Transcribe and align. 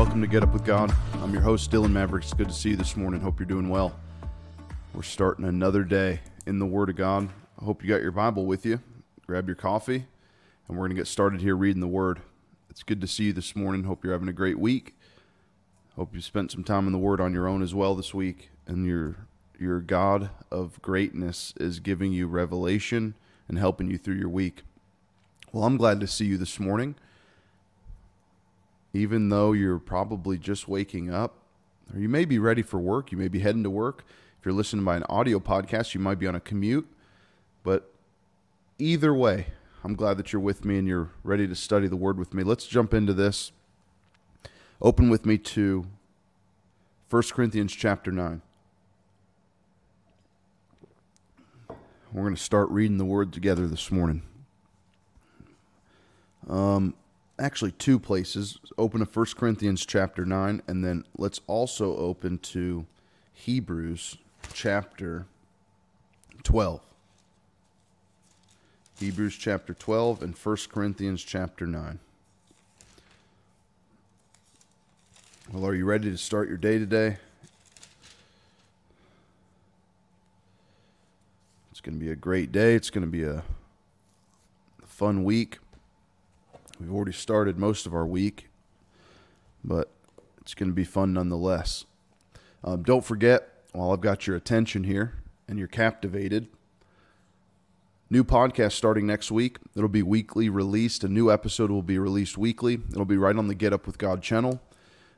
Welcome 0.00 0.22
to 0.22 0.26
Get 0.26 0.42
Up 0.42 0.54
with 0.54 0.64
God. 0.64 0.90
I'm 1.16 1.30
your 1.30 1.42
host, 1.42 1.70
Dylan 1.70 1.92
Mavericks. 1.92 2.28
It's 2.28 2.34
good 2.34 2.48
to 2.48 2.54
see 2.54 2.70
you 2.70 2.76
this 2.76 2.96
morning. 2.96 3.20
Hope 3.20 3.38
you're 3.38 3.44
doing 3.44 3.68
well. 3.68 3.94
We're 4.94 5.02
starting 5.02 5.44
another 5.44 5.84
day 5.84 6.20
in 6.46 6.58
the 6.58 6.64
Word 6.64 6.88
of 6.88 6.96
God. 6.96 7.28
I 7.60 7.64
hope 7.66 7.82
you 7.82 7.90
got 7.90 8.00
your 8.00 8.10
Bible 8.10 8.46
with 8.46 8.64
you. 8.64 8.80
Grab 9.26 9.46
your 9.46 9.56
coffee, 9.56 10.06
and 10.66 10.78
we're 10.78 10.86
going 10.86 10.96
to 10.96 10.96
get 10.96 11.06
started 11.06 11.42
here 11.42 11.54
reading 11.54 11.82
the 11.82 11.86
Word. 11.86 12.22
It's 12.70 12.82
good 12.82 13.02
to 13.02 13.06
see 13.06 13.24
you 13.24 13.34
this 13.34 13.54
morning. 13.54 13.84
Hope 13.84 14.02
you're 14.02 14.14
having 14.14 14.30
a 14.30 14.32
great 14.32 14.58
week. 14.58 14.96
Hope 15.96 16.14
you 16.14 16.22
spent 16.22 16.50
some 16.50 16.64
time 16.64 16.86
in 16.86 16.92
the 16.92 16.98
Word 16.98 17.20
on 17.20 17.34
your 17.34 17.46
own 17.46 17.60
as 17.60 17.74
well 17.74 17.94
this 17.94 18.14
week, 18.14 18.48
and 18.66 18.86
your 18.86 19.16
your 19.58 19.80
God 19.80 20.30
of 20.50 20.80
greatness 20.80 21.52
is 21.60 21.78
giving 21.78 22.10
you 22.10 22.26
revelation 22.26 23.16
and 23.48 23.58
helping 23.58 23.90
you 23.90 23.98
through 23.98 24.16
your 24.16 24.30
week. 24.30 24.62
Well, 25.52 25.64
I'm 25.64 25.76
glad 25.76 26.00
to 26.00 26.06
see 26.06 26.24
you 26.24 26.38
this 26.38 26.58
morning 26.58 26.94
even 28.92 29.28
though 29.28 29.52
you're 29.52 29.78
probably 29.78 30.38
just 30.38 30.68
waking 30.68 31.12
up, 31.12 31.36
or 31.92 32.00
you 32.00 32.08
may 32.08 32.24
be 32.24 32.38
ready 32.38 32.62
for 32.62 32.78
work, 32.78 33.12
you 33.12 33.18
may 33.18 33.28
be 33.28 33.40
heading 33.40 33.62
to 33.62 33.70
work. 33.70 34.04
If 34.38 34.46
you're 34.46 34.54
listening 34.54 34.84
by 34.84 34.96
an 34.96 35.04
audio 35.08 35.38
podcast, 35.38 35.94
you 35.94 36.00
might 36.00 36.18
be 36.18 36.26
on 36.26 36.34
a 36.34 36.40
commute. 36.40 36.88
But 37.62 37.92
either 38.78 39.14
way, 39.14 39.48
I'm 39.84 39.94
glad 39.94 40.16
that 40.16 40.32
you're 40.32 40.40
with 40.40 40.64
me 40.64 40.78
and 40.78 40.88
you're 40.88 41.10
ready 41.22 41.46
to 41.46 41.54
study 41.54 41.88
the 41.88 41.96
Word 41.96 42.18
with 42.18 42.34
me. 42.34 42.42
Let's 42.42 42.66
jump 42.66 42.94
into 42.94 43.12
this. 43.12 43.52
Open 44.80 45.10
with 45.10 45.26
me 45.26 45.36
to 45.38 45.86
1 47.10 47.22
Corinthians 47.32 47.74
chapter 47.74 48.10
9. 48.10 48.40
We're 52.12 52.22
going 52.22 52.34
to 52.34 52.42
start 52.42 52.68
reading 52.70 52.98
the 52.98 53.04
Word 53.04 53.32
together 53.32 53.68
this 53.68 53.90
morning. 53.90 54.22
Um, 56.48 56.94
actually 57.40 57.72
two 57.72 57.98
places. 57.98 58.58
Open 58.78 59.00
to 59.00 59.06
1 59.06 59.26
Corinthians 59.36 59.84
chapter 59.86 60.24
9, 60.24 60.62
and 60.68 60.84
then 60.84 61.04
let's 61.16 61.40
also 61.46 61.96
open 61.96 62.38
to 62.38 62.86
Hebrews 63.32 64.18
chapter 64.52 65.26
12. 66.42 66.80
Hebrews 68.98 69.36
chapter 69.36 69.72
12 69.72 70.22
and 70.22 70.36
1 70.36 70.56
Corinthians 70.70 71.24
chapter 71.24 71.66
9. 71.66 71.98
Well, 75.52 75.66
are 75.66 75.74
you 75.74 75.86
ready 75.86 76.10
to 76.10 76.18
start 76.18 76.48
your 76.48 76.58
day 76.58 76.78
today? 76.78 77.16
It's 81.70 81.80
going 81.80 81.98
to 81.98 82.04
be 82.04 82.10
a 82.10 82.16
great 82.16 82.52
day. 82.52 82.74
It's 82.74 82.90
going 82.90 83.06
to 83.06 83.10
be 83.10 83.24
a 83.24 83.42
fun 84.86 85.24
week. 85.24 85.58
We've 86.80 86.92
already 86.92 87.12
started 87.12 87.58
most 87.58 87.84
of 87.84 87.94
our 87.94 88.06
week, 88.06 88.48
but 89.62 89.90
it's 90.40 90.54
going 90.54 90.70
to 90.70 90.74
be 90.74 90.84
fun 90.84 91.12
nonetheless. 91.12 91.84
Um, 92.64 92.82
don't 92.82 93.04
forget, 93.04 93.48
while 93.72 93.92
I've 93.92 94.00
got 94.00 94.26
your 94.26 94.34
attention 94.34 94.84
here 94.84 95.14
and 95.46 95.58
you're 95.58 95.68
captivated, 95.68 96.48
new 98.08 98.24
podcast 98.24 98.72
starting 98.72 99.06
next 99.06 99.30
week. 99.30 99.58
It'll 99.76 99.90
be 99.90 100.02
weekly 100.02 100.48
released. 100.48 101.04
A 101.04 101.08
new 101.08 101.30
episode 101.30 101.70
will 101.70 101.82
be 101.82 101.98
released 101.98 102.38
weekly. 102.38 102.80
It'll 102.90 103.04
be 103.04 103.18
right 103.18 103.36
on 103.36 103.46
the 103.46 103.54
Get 103.54 103.74
Up 103.74 103.86
with 103.86 103.98
God 103.98 104.22
channel. 104.22 104.60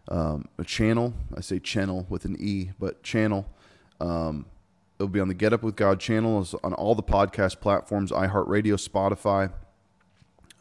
Um, 0.08 0.48
a 0.58 0.64
channel, 0.64 1.14
I 1.36 1.42
say 1.42 1.60
channel 1.60 2.06
with 2.08 2.24
an 2.24 2.36
E, 2.40 2.70
but 2.80 3.05
channel. 3.05 3.48
Um, 4.00 4.46
it'll 4.98 5.06
be 5.06 5.20
on 5.20 5.28
the 5.28 5.34
Get 5.34 5.52
Up 5.52 5.62
with 5.62 5.77
God 5.77 6.00
channel 6.00 6.44
on 6.64 6.74
all 6.74 6.96
the 6.96 7.05
podcast 7.05 7.60
platforms 7.60 8.10
iHeartRadio, 8.10 8.74
Spotify. 8.74 9.52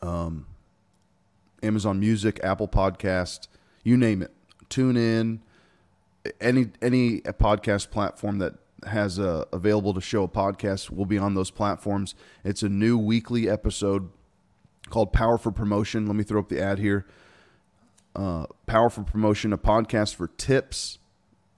Um, 0.04 0.46
Amazon 1.64 2.00
Music, 2.00 2.40
Apple 2.44 2.68
Podcast, 2.68 3.48
you 3.84 3.98
name 3.98 4.22
it. 4.22 4.32
Tune 4.70 4.98
in, 4.98 5.42
any 6.40 6.68
any 6.82 7.22
podcast 7.22 7.90
platform 7.90 8.40
that 8.40 8.54
has 8.86 9.20
a, 9.20 9.46
available 9.54 9.94
to 9.94 10.02
show 10.02 10.24
a 10.24 10.28
podcast 10.28 10.90
will 10.90 11.06
be 11.06 11.18
on 11.18 11.36
those 11.36 11.52
platforms. 11.52 12.16
It's 12.44 12.64
a 12.64 12.70
new 12.70 12.98
weekly 12.98 13.50
episode 13.50 14.10
called 14.90 15.14
Power 15.14 15.38
for 15.38 15.52
Promotion. 15.52 16.08
Let 16.08 16.16
me 16.16 16.24
throw 16.24 16.40
up 16.40 16.50
the 16.50 16.62
ad 16.62 16.80
here. 16.80 17.06
Uh, 18.16 18.46
Power 18.66 18.90
for 18.90 19.04
Promotion, 19.04 19.54
a 19.54 19.58
podcast 19.58 20.16
for 20.16 20.28
tips 20.28 21.00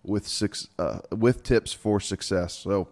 with 0.03 0.27
six 0.27 0.67
uh, 0.77 0.99
with 1.11 1.43
tips 1.43 1.73
for 1.73 1.99
success. 1.99 2.53
So 2.53 2.89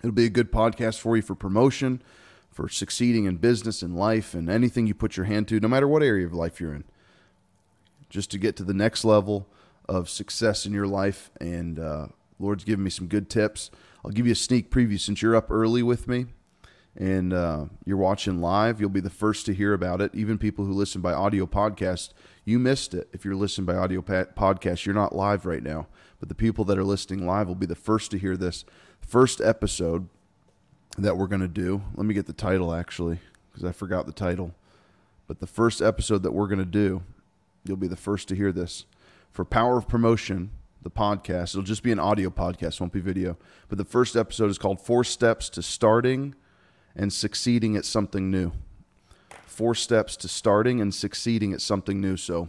it'll 0.00 0.12
be 0.12 0.26
a 0.26 0.30
good 0.30 0.52
podcast 0.52 0.98
for 0.98 1.16
you 1.16 1.22
for 1.22 1.34
promotion 1.34 2.02
for 2.50 2.68
succeeding 2.68 3.24
in 3.24 3.36
business 3.36 3.82
and 3.82 3.96
life 3.96 4.34
and 4.34 4.48
anything 4.48 4.86
you 4.86 4.94
put 4.94 5.16
your 5.16 5.26
hand 5.26 5.48
to, 5.48 5.60
no 5.60 5.68
matter 5.68 5.88
what 5.88 6.02
area 6.02 6.26
of 6.26 6.34
life 6.34 6.60
you're 6.60 6.74
in, 6.74 6.84
just 8.08 8.30
to 8.32 8.38
get 8.38 8.56
to 8.56 8.64
the 8.64 8.74
next 8.74 9.04
level 9.04 9.48
of 9.88 10.08
success 10.08 10.66
in 10.66 10.72
your 10.72 10.86
life. 10.86 11.30
And 11.40 11.78
uh, 11.78 12.08
Lord's 12.38 12.64
given 12.64 12.84
me 12.84 12.90
some 12.90 13.06
good 13.06 13.30
tips. 13.30 13.70
I'll 14.04 14.10
give 14.10 14.26
you 14.26 14.32
a 14.32 14.36
sneak 14.36 14.70
preview 14.70 14.98
since 14.98 15.22
you're 15.22 15.36
up 15.36 15.50
early 15.50 15.82
with 15.82 16.08
me 16.08 16.26
and 16.96 17.32
uh, 17.32 17.66
you're 17.84 17.96
watching 17.96 18.40
live. 18.40 18.80
You'll 18.80 18.90
be 18.90 19.00
the 19.00 19.10
first 19.10 19.46
to 19.46 19.54
hear 19.54 19.72
about 19.72 20.00
it. 20.00 20.14
Even 20.14 20.38
people 20.38 20.64
who 20.64 20.72
listen 20.72 21.00
by 21.00 21.12
audio 21.12 21.46
podcast, 21.46 22.12
you 22.44 22.58
missed 22.58 22.94
it. 22.94 23.08
If 23.12 23.24
you're 23.24 23.36
listening 23.36 23.66
by 23.66 23.76
audio 23.76 24.00
podcast, 24.00 24.86
you're 24.86 24.94
not 24.94 25.14
live 25.14 25.46
right 25.46 25.62
now. 25.62 25.86
But 26.18 26.28
the 26.28 26.34
people 26.34 26.64
that 26.66 26.78
are 26.78 26.84
listening 26.84 27.26
live 27.26 27.48
will 27.48 27.54
be 27.54 27.66
the 27.66 27.74
first 27.74 28.10
to 28.10 28.18
hear 28.18 28.36
this 28.36 28.64
first 29.00 29.40
episode 29.40 30.08
that 31.02 31.16
we're 31.16 31.26
going 31.26 31.40
to 31.40 31.48
do. 31.48 31.82
Let 31.94 32.06
me 32.06 32.14
get 32.14 32.26
the 32.26 32.32
title 32.32 32.74
actually, 32.74 33.18
because 33.50 33.64
I 33.64 33.72
forgot 33.72 34.06
the 34.06 34.12
title. 34.12 34.54
But 35.26 35.40
the 35.40 35.46
first 35.46 35.80
episode 35.80 36.22
that 36.22 36.32
we're 36.32 36.48
going 36.48 36.58
to 36.58 36.64
do, 36.64 37.02
you'll 37.64 37.76
be 37.76 37.88
the 37.88 37.96
first 37.96 38.28
to 38.28 38.34
hear 38.34 38.52
this. 38.52 38.84
For 39.30 39.44
Power 39.44 39.78
of 39.78 39.86
Promotion, 39.86 40.50
the 40.82 40.90
podcast, 40.90 41.50
it'll 41.50 41.62
just 41.62 41.82
be 41.82 41.92
an 41.92 42.00
audio 42.00 42.30
podcast, 42.30 42.80
won't 42.80 42.92
be 42.92 43.00
video. 43.00 43.36
But 43.68 43.78
the 43.78 43.84
first 43.84 44.16
episode 44.16 44.50
is 44.50 44.58
called 44.58 44.80
Four 44.80 45.04
Steps 45.04 45.48
to 45.50 45.62
Starting 45.62 46.34
and 46.96 47.12
Succeeding 47.12 47.76
at 47.76 47.84
Something 47.84 48.30
New. 48.30 48.52
Four 49.46 49.74
steps 49.74 50.16
to 50.16 50.28
starting 50.28 50.80
and 50.80 50.94
succeeding 50.94 51.52
at 51.52 51.60
something 51.60 52.00
new. 52.00 52.16
So 52.16 52.48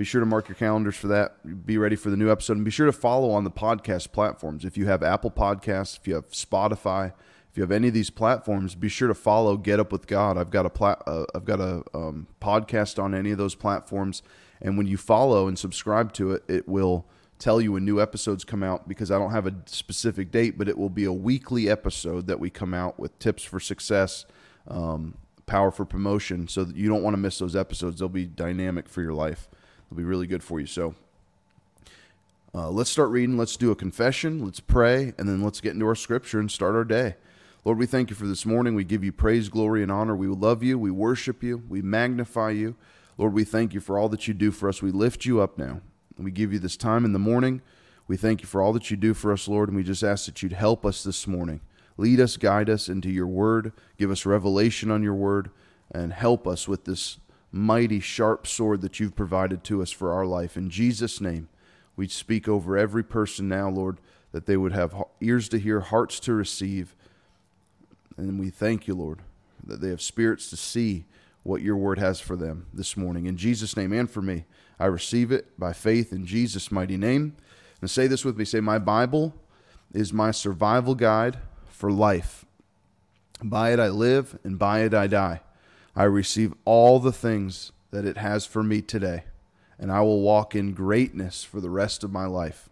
be 0.00 0.04
sure 0.06 0.20
to 0.20 0.26
mark 0.26 0.48
your 0.48 0.56
calendars 0.56 0.96
for 0.96 1.08
that. 1.08 1.66
Be 1.66 1.76
ready 1.76 1.94
for 1.94 2.08
the 2.08 2.16
new 2.16 2.32
episode 2.32 2.56
and 2.56 2.64
be 2.64 2.70
sure 2.70 2.86
to 2.86 2.92
follow 2.92 3.32
on 3.32 3.44
the 3.44 3.50
podcast 3.50 4.12
platforms. 4.12 4.64
If 4.64 4.78
you 4.78 4.86
have 4.86 5.02
Apple 5.02 5.30
Podcasts, 5.30 5.98
if 5.98 6.08
you 6.08 6.14
have 6.14 6.30
Spotify, 6.30 7.12
if 7.50 7.58
you 7.58 7.62
have 7.62 7.70
any 7.70 7.88
of 7.88 7.92
these 7.92 8.08
platforms, 8.08 8.74
be 8.74 8.88
sure 8.88 9.08
to 9.08 9.14
follow 9.14 9.58
Get 9.58 9.78
Up 9.78 9.92
with 9.92 10.06
God. 10.06 10.38
I've 10.38 10.48
got 10.48 10.64
a 10.64 10.70
plat, 10.70 11.02
uh, 11.06 11.26
I've 11.34 11.44
got 11.44 11.60
a 11.60 11.82
um, 11.92 12.28
podcast 12.40 12.98
on 12.98 13.14
any 13.14 13.30
of 13.30 13.36
those 13.36 13.54
platforms, 13.54 14.22
and 14.62 14.78
when 14.78 14.86
you 14.86 14.96
follow 14.96 15.46
and 15.46 15.58
subscribe 15.58 16.14
to 16.14 16.32
it, 16.32 16.44
it 16.48 16.66
will 16.66 17.06
tell 17.38 17.60
you 17.60 17.72
when 17.72 17.84
new 17.84 18.00
episodes 18.00 18.42
come 18.42 18.62
out 18.62 18.88
because 18.88 19.10
I 19.10 19.18
don't 19.18 19.32
have 19.32 19.46
a 19.46 19.54
specific 19.66 20.30
date, 20.30 20.56
but 20.56 20.66
it 20.66 20.78
will 20.78 20.88
be 20.88 21.04
a 21.04 21.12
weekly 21.12 21.68
episode 21.68 22.26
that 22.26 22.40
we 22.40 22.48
come 22.48 22.72
out 22.72 22.98
with 22.98 23.18
tips 23.18 23.42
for 23.42 23.60
success, 23.60 24.24
um, 24.66 25.18
power 25.44 25.70
for 25.70 25.84
promotion, 25.84 26.48
so 26.48 26.64
that 26.64 26.74
you 26.74 26.88
don't 26.88 27.02
want 27.02 27.12
to 27.12 27.20
miss 27.20 27.38
those 27.38 27.54
episodes. 27.54 27.98
They'll 27.98 28.08
be 28.08 28.24
dynamic 28.24 28.88
for 28.88 29.02
your 29.02 29.12
life. 29.12 29.46
It'll 29.90 29.98
be 29.98 30.04
really 30.04 30.28
good 30.28 30.44
for 30.44 30.60
you. 30.60 30.66
So 30.66 30.94
uh, 32.54 32.70
let's 32.70 32.90
start 32.90 33.10
reading. 33.10 33.36
Let's 33.36 33.56
do 33.56 33.72
a 33.72 33.76
confession. 33.76 34.44
Let's 34.44 34.60
pray. 34.60 35.14
And 35.18 35.28
then 35.28 35.42
let's 35.42 35.60
get 35.60 35.74
into 35.74 35.86
our 35.86 35.96
scripture 35.96 36.38
and 36.38 36.48
start 36.50 36.76
our 36.76 36.84
day. 36.84 37.16
Lord, 37.64 37.76
we 37.76 37.86
thank 37.86 38.08
you 38.08 38.16
for 38.16 38.26
this 38.26 38.46
morning. 38.46 38.74
We 38.74 38.84
give 38.84 39.04
you 39.04 39.12
praise, 39.12 39.48
glory, 39.48 39.82
and 39.82 39.92
honor. 39.92 40.16
We 40.16 40.28
love 40.28 40.62
you. 40.62 40.78
We 40.78 40.90
worship 40.90 41.42
you. 41.42 41.62
We 41.68 41.82
magnify 41.82 42.50
you. 42.50 42.76
Lord, 43.18 43.34
we 43.34 43.44
thank 43.44 43.74
you 43.74 43.80
for 43.80 43.98
all 43.98 44.08
that 44.08 44.28
you 44.28 44.32
do 44.32 44.50
for 44.50 44.68
us. 44.68 44.80
We 44.80 44.90
lift 44.90 45.26
you 45.26 45.40
up 45.40 45.58
now. 45.58 45.80
We 46.16 46.30
give 46.30 46.52
you 46.52 46.58
this 46.58 46.76
time 46.76 47.04
in 47.04 47.12
the 47.12 47.18
morning. 47.18 47.60
We 48.06 48.16
thank 48.16 48.40
you 48.40 48.46
for 48.46 48.62
all 48.62 48.72
that 48.72 48.90
you 48.90 48.96
do 48.96 49.12
for 49.12 49.32
us, 49.32 49.46
Lord, 49.46 49.68
and 49.68 49.76
we 49.76 49.82
just 49.84 50.02
ask 50.02 50.26
that 50.26 50.42
you'd 50.42 50.52
help 50.52 50.86
us 50.86 51.04
this 51.04 51.26
morning. 51.26 51.60
Lead 51.96 52.18
us, 52.18 52.36
guide 52.36 52.70
us 52.70 52.88
into 52.88 53.10
your 53.10 53.26
word. 53.26 53.72
Give 53.98 54.10
us 54.10 54.24
revelation 54.24 54.90
on 54.90 55.02
your 55.02 55.14
word, 55.14 55.50
and 55.92 56.12
help 56.12 56.46
us 56.46 56.66
with 56.66 56.86
this 56.86 57.18
mighty, 57.52 58.00
sharp 58.00 58.46
sword 58.46 58.80
that 58.82 59.00
you've 59.00 59.16
provided 59.16 59.64
to 59.64 59.82
us 59.82 59.90
for 59.90 60.12
our 60.12 60.26
life. 60.26 60.56
In 60.56 60.70
Jesus' 60.70 61.20
name, 61.20 61.48
we 61.96 62.08
speak 62.08 62.48
over 62.48 62.76
every 62.76 63.02
person 63.02 63.48
now, 63.48 63.68
Lord, 63.68 63.98
that 64.32 64.46
they 64.46 64.56
would 64.56 64.72
have 64.72 64.94
ears 65.20 65.48
to 65.50 65.58
hear, 65.58 65.80
hearts 65.80 66.20
to 66.20 66.32
receive. 66.32 66.94
And 68.16 68.38
we 68.38 68.50
thank 68.50 68.86
you, 68.86 68.94
Lord, 68.94 69.20
that 69.66 69.80
they 69.80 69.90
have 69.90 70.00
spirits 70.00 70.50
to 70.50 70.56
see 70.56 71.04
what 71.42 71.62
your 71.62 71.76
word 71.76 71.98
has 71.98 72.20
for 72.20 72.36
them 72.36 72.66
this 72.72 72.96
morning. 72.96 73.26
In 73.26 73.36
Jesus' 73.36 73.76
name 73.76 73.92
and 73.92 74.08
for 74.08 74.22
me, 74.22 74.44
I 74.78 74.86
receive 74.86 75.32
it 75.32 75.58
by 75.58 75.72
faith 75.72 76.12
in 76.12 76.24
Jesus' 76.26 76.70
mighty 76.70 76.96
name. 76.96 77.36
And 77.80 77.90
say 77.90 78.06
this 78.06 78.24
with 78.24 78.36
me 78.36 78.44
say, 78.44 78.60
My 78.60 78.78
Bible 78.78 79.34
is 79.92 80.12
my 80.12 80.30
survival 80.30 80.94
guide 80.94 81.38
for 81.68 81.90
life. 81.90 82.44
By 83.42 83.72
it 83.72 83.80
I 83.80 83.88
live, 83.88 84.38
and 84.44 84.58
by 84.58 84.80
it 84.80 84.92
I 84.92 85.06
die. 85.06 85.40
I 86.00 86.04
receive 86.04 86.54
all 86.64 86.98
the 86.98 87.12
things 87.12 87.72
that 87.90 88.06
it 88.06 88.16
has 88.16 88.46
for 88.46 88.62
me 88.62 88.80
today, 88.80 89.24
and 89.78 89.92
I 89.92 90.00
will 90.00 90.22
walk 90.22 90.54
in 90.54 90.72
greatness 90.72 91.44
for 91.44 91.60
the 91.60 91.68
rest 91.68 92.02
of 92.02 92.10
my 92.10 92.24
life. 92.24 92.70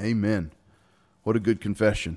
Amen. 0.00 0.50
What 1.22 1.36
a 1.36 1.38
good 1.40 1.60
confession. 1.60 2.16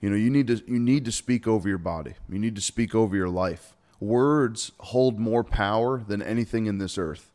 You 0.00 0.08
know, 0.08 0.16
you 0.16 0.30
need 0.30 0.46
to 0.46 0.62
you 0.66 0.78
need 0.78 1.04
to 1.04 1.12
speak 1.12 1.46
over 1.46 1.68
your 1.68 1.76
body. 1.76 2.14
You 2.30 2.38
need 2.38 2.54
to 2.54 2.62
speak 2.62 2.94
over 2.94 3.14
your 3.14 3.28
life. 3.28 3.76
Words 4.00 4.72
hold 4.78 5.20
more 5.20 5.44
power 5.44 5.98
than 5.98 6.22
anything 6.22 6.64
in 6.64 6.78
this 6.78 6.96
earth. 6.96 7.30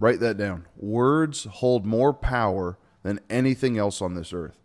Write 0.00 0.18
that 0.18 0.36
down. 0.36 0.66
Words 0.76 1.44
hold 1.44 1.86
more 1.86 2.12
power 2.12 2.76
than 3.04 3.20
anything 3.30 3.78
else 3.78 4.02
on 4.02 4.14
this 4.14 4.32
earth. 4.32 4.58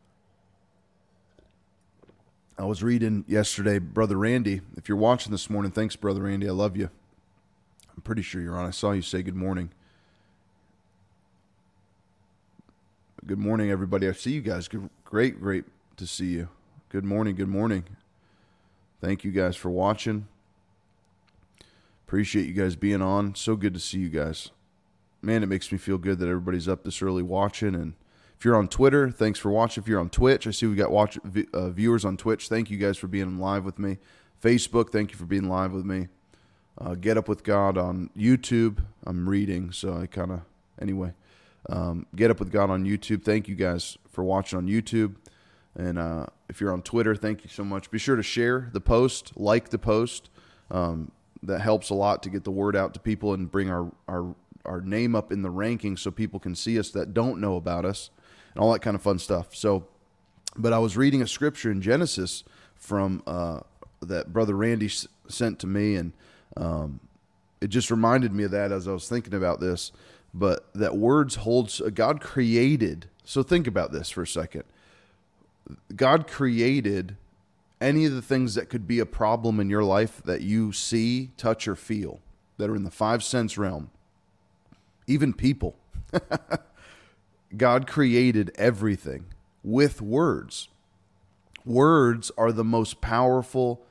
I 2.60 2.66
was 2.66 2.82
reading 2.82 3.24
yesterday, 3.28 3.78
Brother 3.78 4.18
Randy. 4.18 4.62
If 4.76 4.90
you're 4.90 4.98
watching 4.98 5.32
this 5.32 5.48
morning, 5.48 5.72
thanks, 5.72 5.96
Brother 5.96 6.24
Randy. 6.24 6.48
I 6.48 6.54
love 6.54 6.76
you. 6.76 6.90
I'm 7.96 8.02
pretty 8.02 8.24
sure 8.24 8.42
you're 8.42 8.58
on. 8.58 8.66
I 8.66 8.72
saw 8.72 8.92
you 8.92 9.04
say 9.04 9.22
good 9.22 9.36
morning. 9.36 9.70
Good 13.28 13.38
morning, 13.38 13.70
everybody. 13.70 14.08
I 14.08 14.14
see 14.14 14.32
you 14.32 14.42
guys. 14.42 14.68
Good, 14.68 14.90
great, 15.06 15.40
great 15.40 15.66
to 15.98 16.08
see 16.08 16.28
you. 16.28 16.50
Good 16.90 17.06
morning. 17.06 17.36
Good 17.36 17.48
morning. 17.48 17.84
Thank 19.02 19.24
you 19.24 19.32
guys 19.32 19.56
for 19.56 19.70
watching. 19.70 20.28
Appreciate 22.08 22.48
you 22.48 22.54
guys 22.54 22.76
being 22.76 23.04
on. 23.04 23.36
So 23.36 23.56
good 23.56 23.76
to 23.76 23.80
see 23.80 24.00
you 24.00 24.10
guys. 24.10 24.50
Man, 25.22 25.44
it 25.44 25.48
makes 25.48 25.72
me 25.72 25.78
feel 25.78 26.00
good 26.00 26.18
that 26.20 26.28
everybody's 26.28 26.68
up 26.68 26.84
this 26.84 27.04
early 27.04 27.22
watching 27.22 27.76
and 27.76 27.94
if 28.38 28.46
you're 28.46 28.56
on 28.56 28.68
Twitter, 28.68 29.10
thanks 29.10 29.40
for 29.40 29.50
watching. 29.50 29.84
If 29.84 29.88
you're 29.88 30.00
on 30.00 30.10
Twitch, 30.10 30.46
I 30.46 30.52
see 30.52 30.68
we 30.68 30.76
got 30.76 30.92
watch 30.92 31.18
uh, 31.54 31.70
viewers 31.70 32.06
on 32.06 32.18
Twitch. 32.18 32.50
Thank 32.50 32.70
you 32.70 32.78
guys 32.78 32.96
for 32.96 33.08
being 33.08 33.40
live 33.40 33.66
with 33.66 33.80
me. 33.80 33.98
Facebook, 34.44 34.92
thank 34.92 35.12
you 35.12 35.18
for 35.18 35.26
being 35.26 35.50
live 35.50 35.72
with 35.72 35.86
me. 35.86 36.08
Uh, 36.80 36.94
Get 36.94 37.18
Up 37.18 37.28
with 37.28 37.44
God 37.44 37.80
on 37.80 38.12
YouTube. 38.16 38.84
I'm 39.08 39.28
reading, 39.28 39.72
so 39.72 39.98
I 39.98 40.06
kind 40.06 40.32
of 40.32 40.42
anyway. 40.80 41.14
Um, 41.68 42.06
Get 42.16 42.30
Up 42.30 42.40
with 42.40 42.52
God 42.52 42.70
on 42.70 42.86
YouTube. 42.86 43.24
Thank 43.24 43.48
you 43.48 43.56
guys 43.56 43.98
for 44.12 44.24
watching 44.24 44.58
on 44.58 44.68
YouTube. 44.68 45.16
And 45.76 45.98
uh, 45.98 46.28
if 46.48 46.62
you're 46.62 46.72
on 46.72 46.84
Twitter, 46.84 47.16
thank 47.16 47.44
you 47.44 47.50
so 47.50 47.64
much. 47.64 47.90
Be 47.90 47.98
sure 47.98 48.16
to 48.16 48.24
share 48.24 48.70
the 48.72 48.82
post, 48.82 49.32
like 49.36 49.70
the 49.70 49.80
post. 49.80 50.30
Um, 50.70 51.12
that 51.42 51.62
helps 51.62 51.90
a 51.90 51.96
lot 51.96 52.22
to 52.24 52.30
get 52.30 52.44
the 52.44 52.52
word 52.52 52.76
out 52.76 52.94
to 52.94 53.00
people 53.00 53.34
and 53.34 53.50
bring 53.50 53.70
our, 53.70 53.92
our 54.08 54.36
our 54.66 54.82
name 54.82 55.16
up 55.16 55.32
in 55.32 55.42
the 55.44 55.50
rankings 55.50 56.00
so 56.00 56.12
people 56.12 56.40
can 56.40 56.54
see 56.54 56.78
us 56.78 56.90
that 56.92 57.14
don't 57.14 57.40
know 57.40 57.56
about 57.56 57.86
us 57.86 58.10
and 58.58 58.64
all 58.64 58.74
that 58.74 58.82
kind 58.82 58.96
of 58.96 59.04
fun 59.04 59.20
stuff. 59.20 59.54
So, 59.56 59.86
but 60.56 60.74
I 60.74 60.80
was 60.80 60.98
reading 60.98 61.22
a 61.22 61.28
scripture 61.28 61.70
in 61.70 61.80
Genesis 61.80 62.44
from 62.76 63.22
uh, 63.28 63.60
that 64.02 64.34
brother 64.34 64.56
Randy 64.56 64.88
s- 64.88 65.08
sent 65.28 65.60
to 65.60 65.68
me, 65.68 65.96
and 65.96 66.12
um, 66.56 67.00
it 67.62 67.68
just 67.68 67.92
reminded 67.92 68.34
me 68.34 68.46
of 68.46 68.52
that 68.52 68.72
as 68.72 68.88
I 68.88 68.94
was 68.94 69.08
thinking 69.08 69.36
about 69.36 69.60
this. 69.60 69.92
But 70.34 70.66
that 70.74 70.98
words 70.98 71.36
holds 71.36 71.80
uh, 71.80 71.92
God 71.94 72.20
created. 72.20 73.06
So 73.24 73.44
think 73.44 73.68
about 73.68 73.92
this 73.92 74.10
for 74.10 74.24
a 74.24 74.28
second. 74.28 74.64
God 75.96 76.28
created 76.28 77.16
any 77.80 78.06
of 78.06 78.14
the 78.14 78.24
things 78.24 78.56
that 78.56 78.70
could 78.70 78.88
be 78.88 78.98
a 78.98 79.06
problem 79.06 79.60
in 79.60 79.70
your 79.70 79.84
life 79.84 80.20
that 80.26 80.42
you 80.42 80.72
see, 80.72 81.30
touch, 81.38 81.68
or 81.68 81.76
feel 81.76 82.22
that 82.58 82.72
are 82.72 82.76
in 82.76 82.84
the 82.86 82.90
five 82.90 83.24
sense 83.24 83.56
realm, 83.56 83.92
even 85.06 85.32
people. 85.32 85.76
God 87.56 87.88
created 87.88 88.52
everything 88.56 89.26
with 89.64 90.02
words. 90.02 90.70
Words 91.66 92.32
are 92.38 92.52
the 92.52 92.64
most 92.64 93.02
powerful 93.02 93.86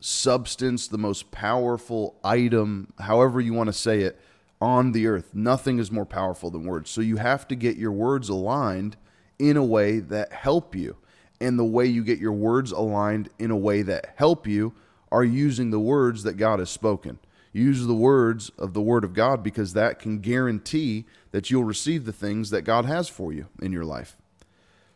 substance, 0.00 0.88
the 0.88 0.98
most 0.98 1.30
powerful 1.30 2.16
item, 2.22 2.92
however 3.00 3.40
you 3.40 3.52
want 3.52 3.68
to 3.68 3.72
say 3.72 4.00
it, 4.02 4.18
on 4.60 4.92
the 4.92 5.06
earth. 5.06 5.34
Nothing 5.34 5.78
is 5.78 5.90
more 5.90 6.06
powerful 6.06 6.50
than 6.50 6.64
words. 6.64 6.90
So 6.90 7.00
you 7.00 7.16
have 7.16 7.46
to 7.48 7.56
get 7.56 7.76
your 7.76 7.92
words 7.92 8.28
aligned 8.28 8.96
in 9.38 9.56
a 9.56 9.64
way 9.64 10.00
that 10.00 10.32
help 10.32 10.74
you. 10.74 10.96
And 11.40 11.58
the 11.58 11.64
way 11.64 11.86
you 11.86 12.02
get 12.02 12.18
your 12.18 12.32
words 12.32 12.72
aligned 12.72 13.28
in 13.38 13.50
a 13.50 13.56
way 13.56 13.82
that 13.82 14.14
help 14.16 14.46
you 14.46 14.74
are 15.12 15.24
using 15.24 15.70
the 15.70 15.78
words 15.78 16.24
that 16.24 16.36
God 16.36 16.58
has 16.58 16.70
spoken. 16.70 17.18
Use 17.52 17.86
the 17.86 17.94
words 17.94 18.50
of 18.58 18.74
the 18.74 18.80
Word 18.80 19.04
of 19.04 19.14
God 19.14 19.42
because 19.42 19.72
that 19.72 19.98
can 19.98 20.18
guarantee 20.18 21.06
that 21.30 21.50
you'll 21.50 21.64
receive 21.64 22.04
the 22.04 22.12
things 22.12 22.50
that 22.50 22.62
God 22.62 22.84
has 22.84 23.08
for 23.08 23.32
you 23.32 23.46
in 23.60 23.72
your 23.72 23.84
life. 23.84 24.16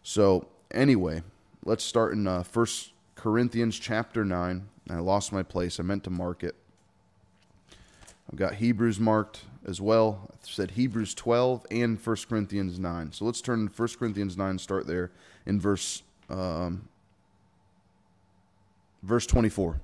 So, 0.02 0.48
anyway, 0.70 1.22
let's 1.64 1.84
start 1.84 2.12
in 2.12 2.26
uh, 2.26 2.44
1 2.44 2.66
Corinthians 3.14 3.78
chapter 3.78 4.24
9. 4.24 4.68
I 4.90 4.94
lost 4.96 5.32
my 5.32 5.42
place. 5.42 5.78
I 5.78 5.82
meant 5.82 6.04
to 6.04 6.10
mark 6.10 6.42
it. 6.42 6.54
I've 8.30 8.38
got 8.38 8.54
Hebrews 8.54 8.98
marked 8.98 9.42
as 9.66 9.80
well. 9.80 10.28
I 10.32 10.36
said 10.42 10.72
Hebrews 10.72 11.14
12 11.14 11.66
and 11.70 12.04
1 12.04 12.16
Corinthians 12.28 12.78
9. 12.78 13.12
So 13.12 13.24
let's 13.24 13.40
turn 13.40 13.68
to 13.68 13.72
1 13.72 13.88
Corinthians 13.98 14.36
9, 14.36 14.58
start 14.58 14.86
there 14.86 15.10
in 15.46 15.60
verse 15.60 16.02
um, 16.30 16.88
verse 19.02 19.26
24 19.26 19.80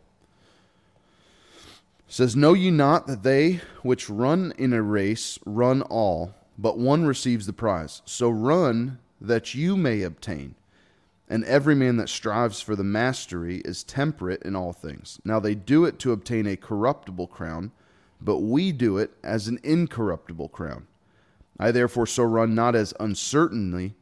says, 2.09 2.35
Know 2.35 2.55
ye 2.55 2.71
not 2.71 3.06
that 3.06 3.23
they 3.23 3.61
which 3.83 4.09
run 4.09 4.53
in 4.59 4.73
a 4.73 4.83
race 4.83 5.39
run 5.45 5.83
all, 5.83 6.35
but 6.58 6.76
one 6.76 7.06
receives 7.06 7.46
the 7.46 7.52
prize? 7.52 8.02
So 8.05 8.28
run 8.28 8.99
that 9.20 9.55
you 9.55 9.76
may 9.76 10.02
obtain. 10.02 10.56
And 11.28 11.44
every 11.44 11.75
man 11.75 11.96
that 11.99 12.08
strives 12.08 12.60
for 12.60 12.75
the 12.75 12.84
mastery 12.84 13.58
is 13.64 13.84
temperate 13.84 14.43
in 14.43 14.56
all 14.56 14.72
things. 14.72 15.20
Now 15.25 15.40
they 15.40 15.55
do 15.55 15.84
it 15.84 15.99
to 16.00 16.12
obtain 16.12 16.46
a 16.46 16.56
corruptible 16.56 17.28
crown, 17.28 17.70
but 18.20 18.38
we 18.38 18.72
do 18.72 18.99
it 18.99 19.12
as 19.22 19.46
an 19.46 19.60
incorruptible 19.62 20.49
crown. 20.49 20.87
I 21.58 21.70
therefore 21.70 22.06
so 22.06 22.25
run 22.25 22.55
not 22.55 22.75
as 22.75 22.94
uncertainly, 22.99 23.94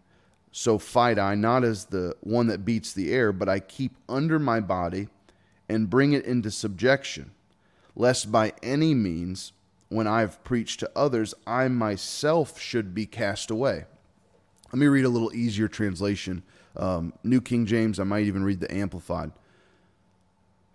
so 0.53 0.79
fight 0.79 1.19
I, 1.19 1.35
not 1.35 1.65
as 1.65 1.87
the 1.87 2.17
one 2.21 2.47
that 2.47 2.65
beats 2.65 2.93
the 2.93 3.13
air, 3.13 3.33
but 3.33 3.49
I 3.49 3.61
keep 3.61 3.97
under 4.09 4.39
my 4.39 4.61
body 4.61 5.09
and 5.69 5.91
bring 5.91 6.13
it 6.13 6.25
into 6.25 6.51
subjection 6.51 7.33
lest 7.97 8.31
by 8.31 8.53
any 8.63 8.95
means, 8.95 9.53
when 9.89 10.07
I 10.07 10.21
have 10.21 10.43
preached 10.45 10.81
to 10.81 10.91
others, 10.97 11.35
I 11.47 11.69
myself 11.69 12.61
should 12.61 12.95
be 12.95 13.07
cast 13.07 13.51
away. 13.51 13.85
Let 14.73 14.79
me 14.79 14.87
read 14.87 15.05
a 15.05 15.11
little 15.11 15.33
easier 15.35 15.69
translation. 15.69 16.43
Um, 16.77 17.13
New 17.23 17.41
King 17.41 17.67
James, 17.67 18.01
I 18.01 18.05
might 18.05 18.25
even 18.25 18.45
read 18.45 18.61
the 18.61 18.73
Amplified. 18.75 19.33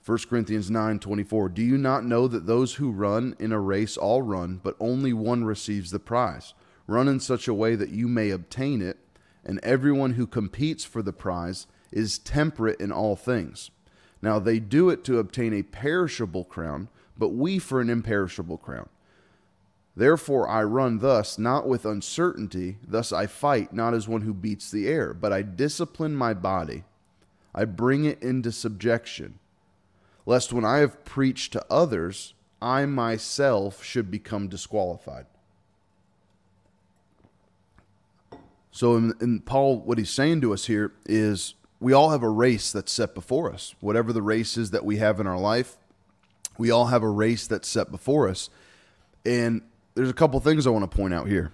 1 0.05 0.17
Corinthians 0.29 0.71
9 0.71 0.99
24. 0.99 1.49
Do 1.49 1.61
you 1.61 1.77
not 1.77 2.05
know 2.05 2.27
that 2.27 2.47
those 2.47 2.75
who 2.75 2.89
run 2.89 3.35
in 3.37 3.51
a 3.51 3.59
race 3.59 3.97
all 3.97 4.21
run, 4.21 4.59
but 4.63 4.75
only 4.79 5.13
one 5.13 5.43
receives 5.43 5.91
the 5.91 5.99
prize? 5.99 6.53
Run 6.87 7.07
in 7.07 7.19
such 7.19 7.47
a 7.47 7.53
way 7.53 7.75
that 7.75 7.89
you 7.89 8.07
may 8.07 8.31
obtain 8.31 8.81
it, 8.81 8.97
and 9.45 9.59
everyone 9.61 10.13
who 10.13 10.25
competes 10.25 10.83
for 10.83 11.03
the 11.03 11.13
prize 11.13 11.67
is 11.91 12.17
temperate 12.17 12.79
in 12.79 12.91
all 12.91 13.15
things. 13.15 13.69
Now 14.21 14.39
they 14.39 14.59
do 14.59 14.89
it 14.89 15.03
to 15.03 15.19
obtain 15.19 15.53
a 15.53 15.63
perishable 15.63 16.45
crown 16.45 16.87
but 17.21 17.29
we 17.29 17.59
for 17.59 17.79
an 17.79 17.89
imperishable 17.89 18.57
crown. 18.57 18.89
Therefore 20.01 20.49
I 20.49 20.63
run 20.63 20.97
thus, 20.97 21.37
not 21.37 21.67
with 21.67 21.85
uncertainty, 21.85 22.77
thus 22.83 23.13
I 23.13 23.27
fight, 23.27 23.71
not 23.71 23.93
as 23.93 24.07
one 24.07 24.21
who 24.21 24.33
beats 24.33 24.71
the 24.71 24.87
air, 24.87 25.13
but 25.13 25.31
I 25.31 25.43
discipline 25.43 26.15
my 26.15 26.33
body, 26.33 26.85
I 27.53 27.65
bring 27.65 28.05
it 28.05 28.19
into 28.19 28.51
subjection, 28.51 29.37
lest 30.25 30.51
when 30.51 30.65
I 30.65 30.77
have 30.77 31.05
preached 31.05 31.53
to 31.53 31.63
others, 31.69 32.33
I 32.59 32.87
myself 32.87 33.83
should 33.83 34.09
become 34.09 34.47
disqualified. 34.47 35.27
So, 38.71 38.95
in, 38.95 39.13
in, 39.21 39.41
Paul, 39.41 39.81
what 39.81 39.99
he's 39.99 40.09
saying 40.09 40.41
to 40.41 40.51
us 40.51 40.65
here 40.65 40.93
is 41.05 41.53
we 41.79 41.93
all 41.93 42.09
have 42.09 42.23
a 42.23 42.27
race 42.27 42.71
that's 42.71 42.91
set 42.91 43.13
before 43.13 43.53
us. 43.53 43.75
Whatever 43.81 44.11
the 44.11 44.23
race 44.23 44.57
is 44.57 44.71
that 44.71 44.83
we 44.83 44.97
have 44.97 45.19
in 45.19 45.27
our 45.27 45.39
life, 45.39 45.77
we 46.57 46.71
all 46.71 46.87
have 46.87 47.03
a 47.03 47.07
race 47.07 47.45
that's 47.45 47.67
set 47.67 47.91
before 47.91 48.27
us. 48.27 48.49
And 49.23 49.61
there's 49.95 50.09
a 50.09 50.13
couple 50.13 50.39
things 50.39 50.65
I 50.65 50.69
want 50.69 50.89
to 50.89 50.95
point 50.95 51.13
out 51.13 51.27
here 51.27 51.51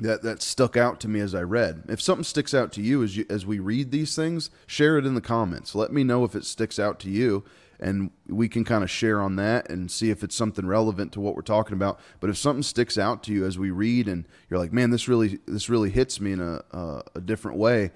that, 0.00 0.22
that 0.22 0.42
stuck 0.42 0.76
out 0.76 1.00
to 1.00 1.08
me 1.08 1.20
as 1.20 1.34
I 1.34 1.42
read. 1.42 1.84
If 1.88 2.00
something 2.00 2.24
sticks 2.24 2.54
out 2.54 2.72
to 2.72 2.82
you 2.82 3.02
as, 3.02 3.16
you 3.16 3.26
as 3.28 3.46
we 3.46 3.58
read 3.58 3.90
these 3.90 4.16
things, 4.16 4.50
share 4.66 4.98
it 4.98 5.06
in 5.06 5.14
the 5.14 5.20
comments. 5.20 5.74
Let 5.74 5.92
me 5.92 6.04
know 6.04 6.24
if 6.24 6.34
it 6.34 6.44
sticks 6.44 6.78
out 6.78 6.98
to 7.00 7.10
you, 7.10 7.44
and 7.78 8.10
we 8.26 8.48
can 8.48 8.64
kind 8.64 8.82
of 8.82 8.90
share 8.90 9.20
on 9.20 9.36
that 9.36 9.70
and 9.70 9.90
see 9.90 10.10
if 10.10 10.22
it's 10.22 10.34
something 10.34 10.66
relevant 10.66 11.12
to 11.12 11.20
what 11.20 11.34
we're 11.34 11.42
talking 11.42 11.74
about. 11.74 12.00
But 12.18 12.30
if 12.30 12.36
something 12.36 12.62
sticks 12.62 12.98
out 12.98 13.22
to 13.24 13.32
you 13.32 13.44
as 13.46 13.58
we 13.58 13.70
read, 13.70 14.08
and 14.08 14.26
you're 14.48 14.58
like, 14.58 14.72
"Man, 14.72 14.90
this 14.90 15.08
really 15.08 15.38
this 15.46 15.68
really 15.68 15.90
hits 15.90 16.20
me 16.20 16.32
in 16.32 16.40
a, 16.40 16.62
a, 16.72 17.02
a 17.16 17.20
different 17.20 17.58
way," 17.58 17.90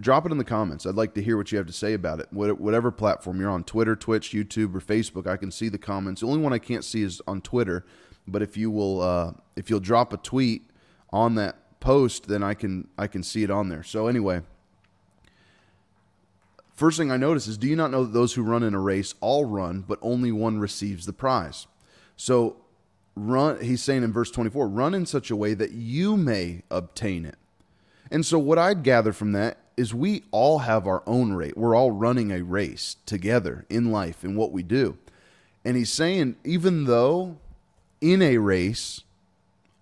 drop 0.00 0.26
it 0.26 0.32
in 0.32 0.38
the 0.38 0.44
comments. 0.44 0.86
I'd 0.86 0.94
like 0.94 1.14
to 1.14 1.22
hear 1.22 1.36
what 1.36 1.52
you 1.52 1.58
have 1.58 1.66
to 1.66 1.72
say 1.72 1.92
about 1.94 2.20
it. 2.20 2.32
Whatever 2.32 2.90
platform 2.90 3.40
you're 3.40 3.50
on, 3.50 3.64
Twitter, 3.64 3.94
Twitch, 3.96 4.30
YouTube, 4.30 4.74
or 4.74 4.80
Facebook, 4.80 5.26
I 5.26 5.36
can 5.36 5.50
see 5.50 5.68
the 5.68 5.78
comments. 5.78 6.20
The 6.20 6.26
only 6.26 6.40
one 6.40 6.52
I 6.52 6.58
can't 6.58 6.84
see 6.84 7.02
is 7.02 7.20
on 7.26 7.40
Twitter. 7.40 7.84
But 8.30 8.42
if 8.42 8.56
you 8.56 8.70
will, 8.70 9.00
uh, 9.00 9.32
if 9.56 9.70
you'll 9.70 9.80
drop 9.80 10.12
a 10.12 10.16
tweet 10.16 10.62
on 11.10 11.34
that 11.36 11.80
post, 11.80 12.28
then 12.28 12.42
I 12.42 12.54
can 12.54 12.88
I 12.96 13.06
can 13.06 13.22
see 13.22 13.42
it 13.42 13.50
on 13.50 13.68
there. 13.68 13.82
So 13.82 14.06
anyway, 14.06 14.42
first 16.74 16.98
thing 16.98 17.10
I 17.10 17.16
notice 17.16 17.46
is, 17.46 17.58
do 17.58 17.66
you 17.66 17.76
not 17.76 17.90
know 17.90 18.04
that 18.04 18.12
those 18.12 18.34
who 18.34 18.42
run 18.42 18.62
in 18.62 18.74
a 18.74 18.80
race 18.80 19.14
all 19.20 19.44
run, 19.44 19.84
but 19.86 19.98
only 20.02 20.32
one 20.32 20.58
receives 20.58 21.06
the 21.06 21.12
prize? 21.12 21.66
So 22.16 22.56
run. 23.14 23.60
He's 23.60 23.82
saying 23.82 24.02
in 24.02 24.12
verse 24.12 24.30
24, 24.30 24.68
run 24.68 24.94
in 24.94 25.06
such 25.06 25.30
a 25.30 25.36
way 25.36 25.54
that 25.54 25.72
you 25.72 26.16
may 26.16 26.62
obtain 26.70 27.24
it. 27.24 27.36
And 28.10 28.24
so, 28.24 28.38
what 28.38 28.58
I'd 28.58 28.82
gather 28.82 29.12
from 29.12 29.32
that 29.32 29.58
is 29.76 29.94
we 29.94 30.24
all 30.30 30.60
have 30.60 30.86
our 30.86 31.02
own 31.06 31.32
rate. 31.32 31.56
We're 31.56 31.76
all 31.76 31.92
running 31.92 32.32
a 32.32 32.42
race 32.42 32.96
together 33.06 33.64
in 33.68 33.92
life 33.92 34.24
in 34.24 34.34
what 34.34 34.50
we 34.50 34.62
do. 34.62 34.98
And 35.64 35.76
he's 35.76 35.92
saying, 35.92 36.36
even 36.44 36.84
though 36.84 37.38
in 38.00 38.22
a 38.22 38.38
race, 38.38 39.02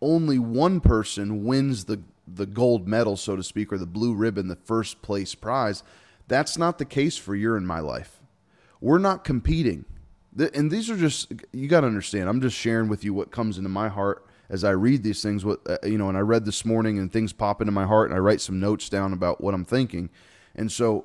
only 0.01 0.39
one 0.39 0.81
person 0.81 1.45
wins 1.45 1.85
the 1.85 2.01
the 2.27 2.47
gold 2.47 2.89
medal, 2.89 3.17
so 3.17 3.37
to 3.37 3.43
speak, 3.43 3.73
or 3.73 3.79
the 3.79 3.87
blue 3.87 4.15
ribbon, 4.15 4.49
the 4.49 4.57
first 4.57 5.01
place 5.03 5.35
prize. 5.35 5.83
That's 6.29 6.59
not 6.59 6.79
the 6.79 6.85
case 6.85 7.17
for 7.17 7.35
your 7.35 7.57
and 7.57 7.67
my 7.67 7.79
life. 7.81 8.21
We're 8.81 8.99
not 8.99 9.25
competing. 9.25 9.85
And 10.55 10.71
these 10.71 10.91
are 10.91 10.97
just, 10.97 11.33
you 11.53 11.69
got 11.69 11.81
to 11.81 11.87
understand, 11.87 12.29
I'm 12.29 12.41
just 12.41 12.57
sharing 12.57 12.89
with 12.89 13.05
you 13.05 13.15
what 13.15 13.31
comes 13.31 13.59
into 13.59 13.71
my 13.71 13.89
heart 13.89 14.27
as 14.51 14.65
I 14.65 14.71
read 14.71 15.03
these 15.03 15.23
things. 15.23 15.45
What, 15.45 15.61
uh, 15.67 15.79
you 15.85 15.97
know, 15.97 16.09
and 16.09 16.19
I 16.19 16.21
read 16.21 16.45
this 16.45 16.65
morning 16.65 16.99
and 16.99 17.11
things 17.11 17.33
pop 17.33 17.61
into 17.61 17.73
my 17.73 17.87
heart 17.87 18.11
and 18.11 18.17
I 18.17 18.21
write 18.21 18.41
some 18.41 18.61
notes 18.61 18.89
down 18.89 19.13
about 19.13 19.41
what 19.41 19.55
I'm 19.55 19.65
thinking. 19.65 20.11
And 20.55 20.71
so 20.71 21.05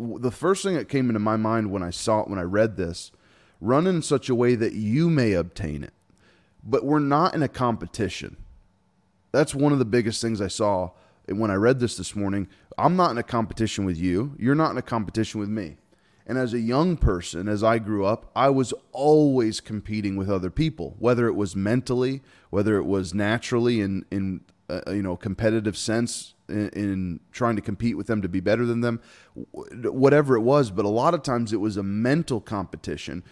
the 0.00 0.32
first 0.32 0.64
thing 0.64 0.74
that 0.74 0.88
came 0.88 1.08
into 1.08 1.20
my 1.20 1.36
mind 1.36 1.70
when 1.70 1.82
I 1.82 1.90
saw 1.90 2.20
it, 2.20 2.28
when 2.28 2.38
I 2.38 2.42
read 2.42 2.76
this, 2.76 3.12
run 3.60 3.86
in 3.86 4.02
such 4.02 4.28
a 4.28 4.34
way 4.34 4.54
that 4.56 4.72
you 4.72 5.08
may 5.08 5.34
obtain 5.34 5.84
it. 5.84 5.92
But 6.66 6.84
we're 6.84 6.98
not 6.98 7.34
in 7.34 7.42
a 7.42 7.48
competition 7.48 8.36
that's 9.34 9.54
one 9.54 9.72
of 9.72 9.80
the 9.80 9.84
biggest 9.84 10.22
things 10.22 10.40
I 10.40 10.46
saw 10.46 10.90
when 11.26 11.50
I 11.50 11.54
read 11.54 11.80
this 11.80 11.96
this 11.96 12.14
morning. 12.14 12.48
I'm 12.78 12.94
not 12.94 13.10
in 13.10 13.18
a 13.18 13.22
competition 13.22 13.84
with 13.84 13.98
you. 13.98 14.36
You're 14.38 14.54
not 14.54 14.70
in 14.70 14.78
a 14.78 14.82
competition 14.82 15.40
with 15.40 15.48
me. 15.48 15.78
And 16.26 16.38
as 16.38 16.54
a 16.54 16.60
young 16.60 16.96
person, 16.96 17.48
as 17.48 17.62
I 17.62 17.78
grew 17.78 18.06
up, 18.06 18.30
I 18.34 18.48
was 18.48 18.72
always 18.92 19.60
competing 19.60 20.16
with 20.16 20.30
other 20.30 20.50
people, 20.50 20.94
whether 20.98 21.26
it 21.26 21.34
was 21.34 21.54
mentally, 21.54 22.22
whether 22.50 22.76
it 22.76 22.84
was 22.84 23.12
naturally 23.12 23.80
in 23.80 24.06
in 24.10 24.40
uh, 24.70 24.80
you 24.88 25.02
know 25.02 25.16
competitive 25.16 25.76
sense 25.76 26.34
in, 26.48 26.68
in, 26.70 27.20
trying 27.32 27.56
to 27.56 27.62
compete 27.62 27.96
with 27.96 28.06
them 28.06 28.22
to 28.22 28.28
be 28.28 28.40
better 28.40 28.64
than 28.64 28.80
them, 28.80 29.00
whatever 29.52 30.36
it 30.36 30.40
was. 30.40 30.70
But 30.70 30.86
a 30.86 30.88
lot 30.88 31.12
of 31.12 31.22
times 31.22 31.52
it 31.52 31.60
was 31.60 31.76
a 31.76 31.82
mental 31.82 32.40
competition. 32.40 33.22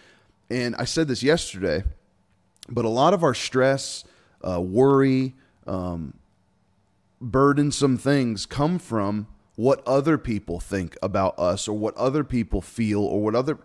And 0.51 0.75
I 0.75 0.83
said 0.83 1.07
this 1.07 1.23
yesterday, 1.23 1.83
but 2.69 2.85
a 2.85 2.89
lot 2.89 3.13
of 3.13 3.23
our 3.23 3.33
stress, 3.33 4.03
uh, 4.41 4.61
worry, 4.61 5.35
um, 5.67 6.13
burdensome 7.21 7.97
things 7.97 8.45
come 8.45 8.77
from 8.79 9.27
what 9.55 9.81
other 9.87 10.17
people 10.17 10.59
think 10.59 10.97
about 11.01 11.37
us 11.39 11.67
or 11.67 11.77
what 11.77 11.95
other 11.95 12.23
people 12.23 12.61
feel 12.61 13.01
or 13.01 13.21
what 13.21 13.35
other 13.35 13.57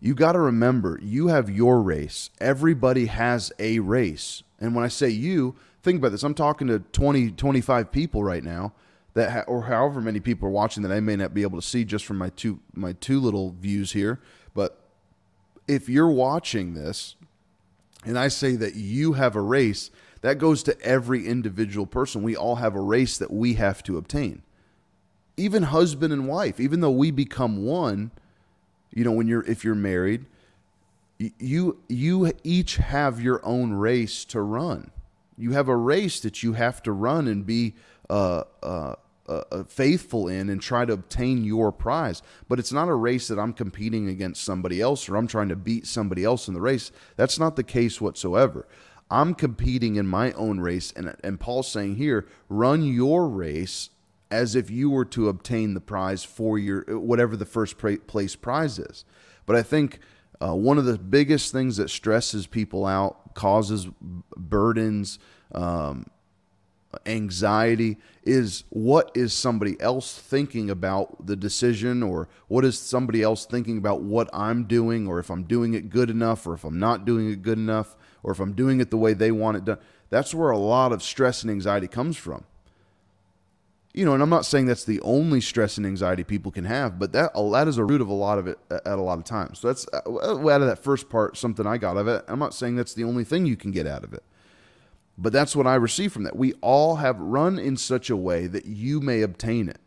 you 0.00 0.14
got 0.14 0.32
to 0.32 0.38
remember 0.38 0.98
you 1.02 1.28
have 1.28 1.50
your 1.50 1.82
race. 1.82 2.30
Everybody 2.40 3.06
has 3.06 3.52
a 3.58 3.78
race. 3.80 4.42
And 4.58 4.74
when 4.74 4.84
i 4.84 4.88
say 4.88 5.08
you 5.08 5.56
think 5.82 5.98
about 5.98 6.12
this. 6.12 6.22
I'm 6.22 6.34
talking 6.34 6.68
to 6.68 6.78
20 6.78 7.32
25 7.32 7.90
people 7.90 8.22
right 8.22 8.44
now 8.44 8.72
that 9.14 9.30
ha- 9.30 9.44
or 9.46 9.62
however 9.62 10.00
many 10.00 10.20
people 10.20 10.46
are 10.48 10.52
watching 10.52 10.82
that 10.82 10.92
i 10.92 11.00
may 11.00 11.16
not 11.16 11.34
be 11.34 11.42
able 11.42 11.60
to 11.60 11.66
see 11.66 11.84
just 11.84 12.04
from 12.04 12.18
my 12.18 12.28
two 12.30 12.60
my 12.74 12.92
two 12.92 13.20
little 13.20 13.50
views 13.58 13.92
here. 13.92 14.20
But 14.54 14.78
if 15.66 15.88
you're 15.88 16.10
watching 16.10 16.74
this 16.74 17.16
and 18.04 18.18
i 18.18 18.28
say 18.28 18.56
that 18.56 18.74
you 18.74 19.14
have 19.14 19.36
a 19.36 19.40
race 19.40 19.90
that 20.22 20.38
goes 20.38 20.62
to 20.64 20.80
every 20.82 21.26
individual 21.26 21.86
person. 21.86 22.22
We 22.22 22.36
all 22.36 22.56
have 22.56 22.74
a 22.74 22.80
race 22.80 23.18
that 23.18 23.32
we 23.32 23.54
have 23.54 23.82
to 23.84 23.96
obtain. 23.96 24.42
Even 25.36 25.64
husband 25.64 26.12
and 26.12 26.28
wife, 26.28 26.60
even 26.60 26.80
though 26.80 26.90
we 26.90 27.10
become 27.10 27.64
one, 27.64 28.10
you 28.92 29.04
know, 29.04 29.12
when 29.12 29.26
you're 29.26 29.44
if 29.44 29.64
you're 29.64 29.74
married, 29.74 30.26
you 31.18 31.78
you 31.88 32.30
each 32.44 32.76
have 32.76 33.20
your 33.20 33.44
own 33.44 33.72
race 33.72 34.24
to 34.26 34.42
run. 34.42 34.90
You 35.38 35.52
have 35.52 35.68
a 35.68 35.76
race 35.76 36.20
that 36.20 36.42
you 36.42 36.52
have 36.54 36.82
to 36.82 36.92
run 36.92 37.26
and 37.26 37.46
be 37.46 37.74
uh, 38.10 38.44
uh, 38.62 38.96
uh, 39.30 39.64
faithful 39.64 40.28
in 40.28 40.50
and 40.50 40.60
try 40.60 40.84
to 40.84 40.92
obtain 40.92 41.44
your 41.44 41.72
prize. 41.72 42.22
But 42.48 42.58
it's 42.58 42.72
not 42.72 42.88
a 42.88 42.94
race 42.94 43.28
that 43.28 43.38
I'm 43.38 43.52
competing 43.52 44.08
against 44.08 44.44
somebody 44.44 44.80
else 44.80 45.08
or 45.08 45.16
I'm 45.16 45.26
trying 45.26 45.48
to 45.48 45.56
beat 45.56 45.86
somebody 45.86 46.24
else 46.24 46.48
in 46.48 46.54
the 46.54 46.60
race. 46.60 46.90
That's 47.16 47.38
not 47.38 47.56
the 47.56 47.62
case 47.62 48.00
whatsoever. 48.00 48.66
I'm 49.10 49.34
competing 49.34 49.96
in 49.96 50.06
my 50.06 50.32
own 50.32 50.60
race. 50.60 50.92
And, 50.92 51.16
and 51.24 51.40
Paul's 51.40 51.68
saying 51.68 51.96
here, 51.96 52.26
run 52.48 52.82
your 52.84 53.28
race 53.28 53.90
as 54.30 54.54
if 54.54 54.70
you 54.70 54.90
were 54.90 55.04
to 55.04 55.28
obtain 55.28 55.74
the 55.74 55.80
prize 55.80 56.22
for 56.22 56.58
your 56.58 56.82
whatever 56.98 57.36
the 57.36 57.46
first 57.46 57.76
place 57.78 58.36
prize 58.36 58.78
is. 58.78 59.04
But 59.46 59.56
I 59.56 59.62
think 59.62 59.98
uh, 60.40 60.54
one 60.54 60.78
of 60.78 60.84
the 60.84 60.98
biggest 60.98 61.52
things 61.52 61.76
that 61.76 61.90
stresses 61.90 62.46
people 62.46 62.86
out, 62.86 63.34
causes 63.34 63.88
burdens, 64.36 65.18
um, 65.52 66.06
anxiety 67.06 67.98
is 68.24 68.64
what 68.70 69.10
is 69.14 69.32
somebody 69.32 69.80
else 69.80 70.18
thinking 70.18 70.70
about 70.70 71.26
the 71.26 71.36
decision 71.36 72.02
or 72.02 72.28
what 72.48 72.64
is 72.64 72.78
somebody 72.78 73.22
else 73.22 73.46
thinking 73.46 73.78
about 73.78 74.02
what 74.02 74.28
I'm 74.32 74.64
doing 74.64 75.06
or 75.06 75.18
if 75.18 75.30
I'm 75.30 75.44
doing 75.44 75.74
it 75.74 75.90
good 75.90 76.10
enough 76.10 76.46
or 76.46 76.54
if 76.54 76.64
I'm 76.64 76.78
not 76.78 77.04
doing 77.04 77.30
it 77.30 77.42
good 77.42 77.58
enough 77.58 77.96
or 78.22 78.32
if 78.32 78.40
I'm 78.40 78.52
doing 78.52 78.80
it 78.80 78.90
the 78.90 78.96
way 78.96 79.14
they 79.14 79.30
want 79.30 79.56
it 79.56 79.64
done. 79.64 79.78
That's 80.10 80.34
where 80.34 80.50
a 80.50 80.58
lot 80.58 80.92
of 80.92 81.02
stress 81.02 81.42
and 81.42 81.50
anxiety 81.50 81.86
comes 81.86 82.16
from. 82.16 82.44
You 83.92 84.04
know, 84.04 84.14
and 84.14 84.22
I'm 84.22 84.30
not 84.30 84.46
saying 84.46 84.66
that's 84.66 84.84
the 84.84 85.00
only 85.00 85.40
stress 85.40 85.76
and 85.76 85.84
anxiety 85.84 86.22
people 86.22 86.52
can 86.52 86.64
have, 86.64 86.98
but 86.98 87.12
that 87.12 87.32
that 87.34 87.66
is 87.66 87.76
a 87.76 87.84
root 87.84 88.00
of 88.00 88.08
a 88.08 88.12
lot 88.12 88.38
of 88.38 88.46
it 88.46 88.58
at 88.70 88.86
a 88.86 89.02
lot 89.02 89.18
of 89.18 89.24
times. 89.24 89.58
So 89.58 89.68
that's 89.68 89.86
uh, 89.92 90.48
out 90.48 90.60
of 90.60 90.68
that 90.68 90.78
first 90.82 91.08
part, 91.08 91.36
something 91.36 91.66
I 91.66 91.76
got 91.76 91.96
of 91.96 92.06
it. 92.06 92.24
I'm 92.28 92.38
not 92.38 92.54
saying 92.54 92.76
that's 92.76 92.94
the 92.94 93.02
only 93.02 93.24
thing 93.24 93.46
you 93.46 93.56
can 93.56 93.72
get 93.72 93.88
out 93.88 94.04
of 94.04 94.12
it, 94.14 94.22
but 95.20 95.34
that's 95.34 95.54
what 95.54 95.66
I 95.66 95.74
receive 95.74 96.12
from 96.12 96.24
that. 96.24 96.34
We 96.34 96.54
all 96.62 96.96
have 96.96 97.20
run 97.20 97.58
in 97.58 97.76
such 97.76 98.08
a 98.08 98.16
way 98.16 98.46
that 98.46 98.64
you 98.64 99.00
may 99.00 99.20
obtain 99.20 99.68
it. 99.68 99.78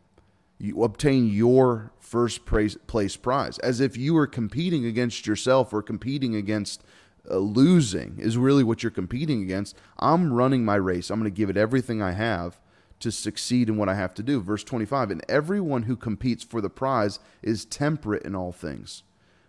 You 0.58 0.84
obtain 0.84 1.28
your 1.28 1.92
first 1.98 2.46
place 2.46 3.16
prize, 3.16 3.58
as 3.58 3.80
if 3.80 3.96
you 3.96 4.14
were 4.14 4.28
competing 4.28 4.86
against 4.86 5.26
yourself 5.26 5.72
or 5.72 5.82
competing 5.82 6.36
against 6.36 6.84
uh, 7.28 7.38
losing 7.38 8.16
is 8.18 8.38
really 8.38 8.62
what 8.62 8.84
you're 8.84 8.92
competing 8.92 9.42
against. 9.42 9.76
I'm 9.98 10.32
running 10.32 10.64
my 10.64 10.76
race. 10.76 11.10
I'm 11.10 11.18
going 11.18 11.30
to 11.30 11.36
give 11.36 11.50
it 11.50 11.56
everything 11.56 12.00
I 12.00 12.12
have 12.12 12.60
to 13.00 13.10
succeed 13.10 13.68
in 13.68 13.76
what 13.76 13.88
I 13.88 13.94
have 13.94 14.14
to 14.14 14.22
do. 14.22 14.40
Verse 14.40 14.62
25, 14.62 15.10
and 15.10 15.24
everyone 15.28 15.84
who 15.84 15.96
competes 15.96 16.44
for 16.44 16.60
the 16.60 16.70
prize 16.70 17.18
is 17.42 17.64
temperate 17.64 18.22
in 18.22 18.36
all 18.36 18.52
things. 18.52 19.02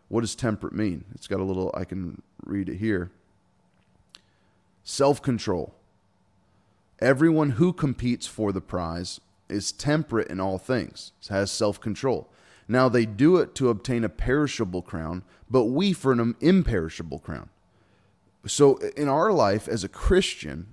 What 0.08 0.22
does 0.22 0.36
temperate 0.36 0.74
mean? 0.74 1.06
It's 1.14 1.28
got 1.28 1.40
a 1.40 1.44
little, 1.44 1.72
I 1.78 1.86
can 1.86 2.24
read 2.44 2.70
it 2.70 2.78
here. 2.78 3.12
Self 4.88 5.20
control. 5.20 5.74
Everyone 7.00 7.52
who 7.52 7.74
competes 7.74 8.28
for 8.28 8.52
the 8.52 8.62
prize 8.62 9.20
is 9.50 9.72
temperate 9.72 10.30
in 10.30 10.40
all 10.40 10.60
things, 10.60 11.12
has 11.28 11.52
self 11.52 11.82
control. 11.82 12.30
Now 12.68 12.88
they 12.88 13.08
do 13.08 13.38
it 13.38 13.56
to 13.56 13.70
obtain 13.70 14.04
a 14.04 14.10
perishable 14.10 14.84
crown, 14.84 15.24
but 15.50 15.66
we 15.66 15.92
for 15.92 16.12
an 16.12 16.36
imperishable 16.40 17.18
crown. 17.18 17.50
So 18.46 18.78
in 18.96 19.08
our 19.08 19.32
life 19.32 19.68
as 19.68 19.84
a 19.84 19.90
Christian, 19.90 20.68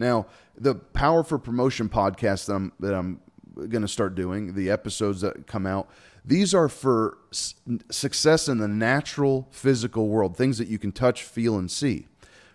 now 0.00 0.26
the 0.56 0.74
Power 0.74 1.22
for 1.22 1.38
Promotion 1.38 1.88
podcast 1.88 2.46
that 2.46 2.54
I'm 2.54 2.72
that 2.80 2.94
I'm 2.94 3.20
going 3.54 3.82
to 3.82 3.88
start 3.88 4.16
doing, 4.16 4.54
the 4.54 4.70
episodes 4.70 5.20
that 5.20 5.46
come 5.46 5.66
out, 5.66 5.88
these 6.24 6.52
are 6.52 6.68
for 6.68 7.18
success 7.30 8.48
in 8.48 8.58
the 8.58 8.66
natural 8.66 9.46
physical 9.52 10.08
world, 10.08 10.36
things 10.36 10.58
that 10.58 10.66
you 10.66 10.80
can 10.80 10.90
touch, 10.90 11.22
feel, 11.22 11.56
and 11.56 11.70
see. 11.70 12.08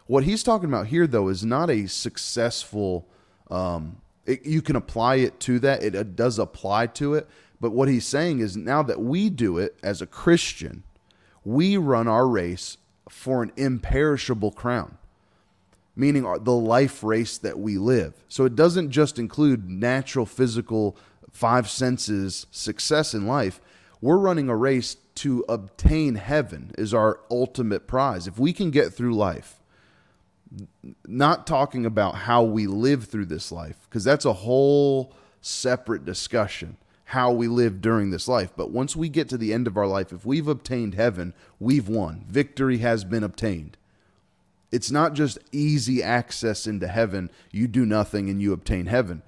What 0.08 0.24
he's 0.24 0.44
talking 0.44 0.70
about 0.70 0.88
here, 0.88 1.08
though, 1.08 1.30
is 1.30 1.44
not 1.44 1.70
a 1.70 1.88
successful. 1.88 3.08
Um, 3.50 4.02
it, 4.26 4.46
you 4.46 4.62
can 4.62 4.76
apply 4.76 5.16
it 5.16 5.40
to 5.42 5.60
that. 5.60 5.84
It, 5.84 5.96
it 5.96 6.16
does 6.16 6.40
apply 6.40 6.88
to 6.88 7.16
it. 7.16 7.28
But 7.60 7.72
what 7.72 7.88
he's 7.88 8.06
saying 8.06 8.40
is 8.40 8.56
now 8.56 8.84
that 8.84 9.02
we 9.02 9.30
do 9.30 9.58
it 9.58 9.78
as 9.82 10.02
a 10.02 10.08
Christian, 10.08 10.84
we 11.44 11.78
run 11.78 12.08
our 12.08 12.28
race 12.28 12.78
for 13.10 13.42
an 13.44 13.52
imperishable 13.56 14.52
crown, 14.52 14.98
meaning 15.96 16.24
the 16.42 16.54
life 16.54 17.04
race 17.04 17.38
that 17.38 17.58
we 17.58 17.78
live. 17.78 18.14
So 18.28 18.46
it 18.46 18.56
doesn't 18.56 18.92
just 18.92 19.18
include 19.18 19.70
natural, 19.70 20.26
physical, 20.26 20.98
five 21.32 21.70
senses 21.70 22.46
success 22.52 23.14
in 23.14 23.26
life. 23.26 23.62
We're 24.02 24.18
running 24.18 24.50
a 24.50 24.56
race 24.56 24.98
to 25.16 25.46
obtain 25.48 26.16
heaven, 26.16 26.74
is 26.78 26.94
our 26.94 27.22
ultimate 27.32 27.88
prize. 27.88 28.28
If 28.28 28.38
we 28.38 28.54
can 28.54 28.70
get 28.70 28.94
through 28.94 29.16
life, 29.16 29.62
not 31.08 31.48
talking 31.48 31.86
about 31.86 32.16
how 32.16 32.44
we 32.44 32.68
live 32.68 33.06
through 33.06 33.26
this 33.26 33.52
life, 33.52 33.78
because 33.90 34.04
that's 34.04 34.26
a 34.26 34.34
whole 34.34 35.14
separate 35.42 36.06
discussion 36.06 36.78
how 37.10 37.32
we 37.32 37.48
live 37.48 37.82
during 37.82 38.10
this 38.10 38.28
life. 38.28 38.52
But 38.56 38.72
once 38.72 38.96
we 38.96 39.10
get 39.10 39.30
to 39.30 39.38
the 39.38 39.54
end 39.54 39.68
of 39.68 39.78
our 39.78 39.86
life, 39.86 40.12
if 40.12 40.26
we've 40.26 40.48
obtained 40.48 40.96
heaven, 40.96 41.34
we've 41.60 41.88
won. 41.88 42.26
Victory 42.28 42.80
has 42.80 43.04
been 43.04 43.24
obtained. 43.24 43.78
It's 44.72 44.90
not 44.90 45.14
just 45.14 45.38
easy 45.52 46.02
access 46.02 46.66
into 46.66 46.88
heaven. 46.88 47.30
You 47.52 47.68
do 47.68 47.86
nothing 47.86 48.28
and 48.30 48.42
you 48.42 48.54
obtain 48.54 48.88
heaven. 48.88 49.22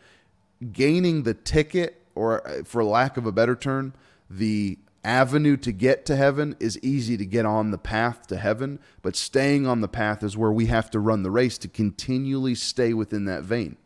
Gaining 0.72 1.22
the 1.24 1.36
ticket, 1.36 2.02
or 2.16 2.46
uh, 2.48 2.64
for 2.64 2.84
lack 2.84 3.16
of 3.16 3.28
a 3.28 3.32
better 3.32 3.56
term, 3.56 3.94
the 4.28 4.80
avenue 5.04 5.58
to 5.58 5.72
get 5.72 6.06
to 6.06 6.16
heaven 6.16 6.56
is 6.60 6.80
easy 6.84 7.18
to 7.18 7.25
get 7.25 7.46
on 7.46 7.72
the 7.72 7.77
path 7.77 8.27
to 8.27 8.38
heaven, 8.38 8.80
but 9.01 9.16
staying 9.16 9.66
on 9.66 9.82
the 9.82 9.88
path 9.88 10.24
is 10.24 10.38
where 10.38 10.51
we 10.51 10.68
have 10.68 10.89
to 10.92 11.00
run 11.00 11.24
the 11.24 11.32
race 11.32 11.58
to 11.60 11.68
continually 11.68 12.56
stay 12.56 12.94
within 12.94 13.25
that 13.25 13.44
vein. 13.44 13.77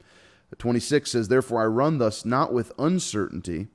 26 0.57 1.11
says, 1.11 1.27
Therefore 1.27 1.61
I 1.61 1.65
run 1.65 1.97
thus 1.97 2.25
not 2.25 2.51
with 2.51 2.71
uncertainty 2.77 3.67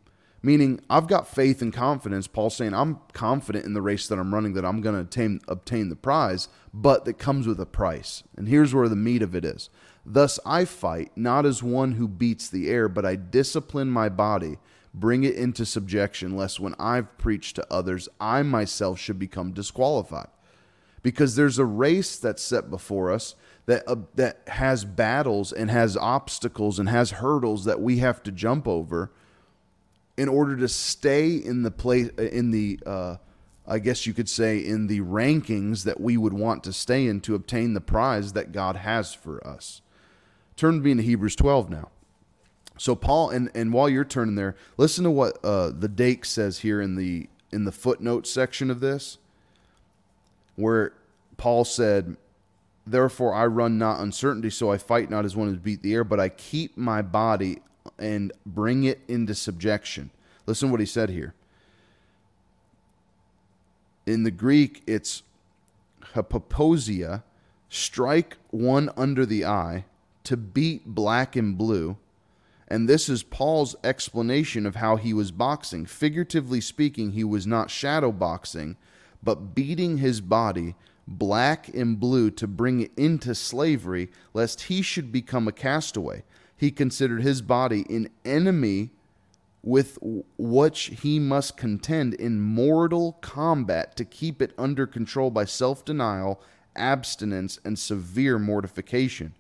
Meaning, 0.47 0.81
I've 0.89 1.09
got 1.09 1.27
faith 1.27 1.61
and 1.61 1.73
confidence. 1.73 2.29
Paul's 2.29 2.55
saying, 2.55 2.73
I'm 2.73 3.01
confident 3.13 3.65
in 3.65 3.75
the 3.75 3.83
race 3.83 4.07
that 4.07 4.17
I'm 4.17 4.33
running 4.33 4.53
that 4.53 4.65
I'm 4.65 4.81
going 4.81 4.95
to 4.95 5.01
obtain, 5.01 5.41
obtain 5.49 5.89
the 5.89 5.97
prize, 5.97 6.49
but 6.73 7.05
that 7.05 7.19
comes 7.19 7.49
with 7.49 7.59
a 7.59 7.67
price. 7.67 8.23
And 8.37 8.47
here's 8.47 8.73
where 8.73 8.89
the 8.89 8.95
meat 8.95 9.23
of 9.23 9.35
it 9.35 9.45
is. 9.45 9.71
Thus 10.05 10.39
I 10.47 10.65
fight, 10.65 11.11
not 11.17 11.47
as 11.47 11.65
one 11.65 11.93
who 11.93 12.07
beats 12.07 12.49
the 12.49 12.71
air, 12.71 12.89
but 12.89 13.05
I 13.05 13.17
discipline 13.17 13.91
my 13.91 14.09
body, 14.09 14.59
bring 14.97 15.23
it 15.23 15.35
into 15.35 15.67
subjection, 15.67 16.37
lest 16.37 16.59
when 16.59 16.75
I've 16.79 17.17
preached 17.19 17.57
to 17.57 17.67
others, 17.71 18.09
I 18.19 18.43
myself 18.43 18.99
should 18.99 19.19
become 19.19 19.53
disqualified. 19.53 20.29
Because 21.03 21.37
there's 21.37 21.59
a 21.59 21.65
race 21.65 22.19
that's 22.19 22.43
set 22.43 22.71
before 22.71 23.13
us 23.13 23.37
that, 23.67 23.87
uh, 23.87 23.97
that 24.15 24.41
has 24.49 24.85
battles 24.85 25.53
and 25.53 25.71
has 25.71 25.97
obstacles 25.97 26.79
and 26.79 26.89
has 26.89 27.13
hurdles 27.13 27.65
that 27.67 27.81
we 27.81 27.99
have 27.99 28.23
to 28.25 28.33
jump 28.33 28.67
over 28.67 29.13
in 30.17 30.29
order 30.29 30.57
to 30.57 30.67
stay 30.67 31.35
in 31.35 31.63
the 31.63 31.71
place 31.71 32.09
in 32.19 32.51
the 32.51 32.81
uh, 32.87 33.17
I 33.69 33.81
guess 33.81 34.07
you 34.07 34.15
could 34.15 34.29
say 34.29 34.59
in 34.59 34.87
the 34.87 35.01
rankings 35.01 35.85
that 35.85 36.01
we 36.01 36.17
would 36.17 36.33
want 36.33 36.63
to 36.65 36.73
stay 36.73 37.07
in 37.07 37.21
to 37.23 37.35
obtain 37.35 37.75
the 37.75 37.81
prize 37.81 38.33
that 38.33 38.53
God 38.53 38.77
has 38.77 39.13
for 39.13 39.45
us. 39.47 39.83
Turn 40.57 40.75
to 40.75 40.81
me 40.81 40.93
into 40.93 41.03
Hebrews 41.03 41.35
12 41.37 41.69
now. 41.69 41.91
So 42.79 42.95
Paul, 42.95 43.31
and, 43.31 43.51
and 43.55 43.73
while 43.73 43.89
you're 43.89 44.05
turning 44.05 44.35
there, 44.35 44.55
listen 44.77 45.05
to 45.05 45.11
what 45.11 45.39
uh, 45.45 45.71
the 45.71 45.89
Dake 45.89 46.25
says 46.25 46.61
here 46.61 46.81
in 46.81 46.97
the 46.97 47.29
in 47.53 47.65
the 47.65 47.73
footnote 47.73 48.27
section 48.27 48.71
of 48.71 48.81
this, 48.81 49.19
where 50.57 50.93
Paul 51.37 51.65
said, 51.65 52.17
"Therefore 52.87 53.35
I 53.35 53.47
run 53.47 53.79
not 53.79 54.01
uncertainty, 54.01 54.51
so 54.51 54.71
I 54.71 54.79
fight 54.79 55.11
not 55.11 55.25
as 55.25 55.37
one 55.37 55.49
who 55.49 55.57
beat 55.57 55.83
the 55.83 55.95
air, 55.95 56.05
but 56.05 56.21
I 56.21 56.29
keep 56.29 56.77
my 56.77 57.03
body 57.03 57.63
and 57.99 58.33
bring 58.45 58.85
it 58.85 59.01
into 59.09 59.35
subjection." 59.35 60.11
Listen 60.47 60.69
to 60.69 60.73
what 60.73 60.81
he 60.81 60.87
said 60.87 61.11
here. 61.11 61.35
In 64.05 64.23
the 64.23 64.31
Greek, 64.31 64.83
it's 64.87 65.23
hypoposia, 66.15 67.25
strike 67.69 68.37
one 68.51 68.91
under 68.97 69.27
the 69.27 69.45
eye 69.45 69.85
to 70.25 70.37
beat 70.37 70.87
black 70.87 71.35
and 71.35 71.59
blue. 71.59 71.97
And 72.69 72.89
this 72.89 73.09
is 73.09 73.23
Paul's 73.23 73.77
explanation 73.85 74.67
of 74.67 74.77
how 74.77 74.97
he 74.97 75.13
was 75.13 75.31
boxing. 75.31 75.87
Figuratively 75.87 76.61
speaking, 76.61 77.13
he 77.13 77.25
was 77.25 77.47
not 77.47 77.71
shadow 77.71 78.11
boxing, 78.11 78.77
but 79.23 79.55
beating 79.55 79.99
his 79.99 80.21
body 80.21 80.75
black 81.07 81.69
and 81.69 82.01
blue 82.01 82.31
to 82.33 82.47
bring 82.47 82.81
it 82.81 82.91
into 82.97 83.35
slavery, 83.35 84.11
lest 84.35 84.63
he 84.63 84.83
should 84.83 85.13
become 85.13 85.47
a 85.47 85.53
castaway. 85.53 86.25
He 86.57 86.71
considered 86.71 87.23
his 87.23 87.43
body 87.43 87.85
an 87.89 88.09
enemy 88.25 88.91
with 89.63 89.99
which 90.39 90.93
he 91.03 91.19
must 91.19 91.57
contend 91.57 92.15
in 92.15 92.41
mortal 92.41 93.13
combat 93.21 93.97
to 93.97 94.05
keep 94.05 94.41
it 94.41 94.53
under 94.57 94.87
control 94.87 95.31
by 95.31 95.45
self 95.45 95.85
denial, 95.85 96.41
abstinence, 96.75 97.59
and 97.65 97.79
severe 97.79 98.39
mortification. 98.39 99.35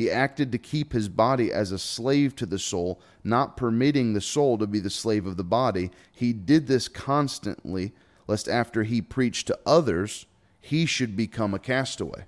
He 0.00 0.10
acted 0.10 0.50
to 0.52 0.56
keep 0.56 0.94
his 0.94 1.10
body 1.10 1.52
as 1.52 1.72
a 1.72 1.78
slave 1.78 2.34
to 2.36 2.46
the 2.46 2.58
soul, 2.58 3.02
not 3.22 3.58
permitting 3.58 4.14
the 4.14 4.22
soul 4.22 4.56
to 4.56 4.66
be 4.66 4.78
the 4.78 4.88
slave 4.88 5.26
of 5.26 5.36
the 5.36 5.44
body. 5.44 5.90
He 6.10 6.32
did 6.32 6.68
this 6.68 6.88
constantly, 6.88 7.92
lest 8.26 8.48
after 8.48 8.84
he 8.84 9.02
preached 9.02 9.46
to 9.48 9.58
others, 9.66 10.24
he 10.58 10.86
should 10.86 11.18
become 11.18 11.52
a 11.52 11.58
castaway. 11.58 12.24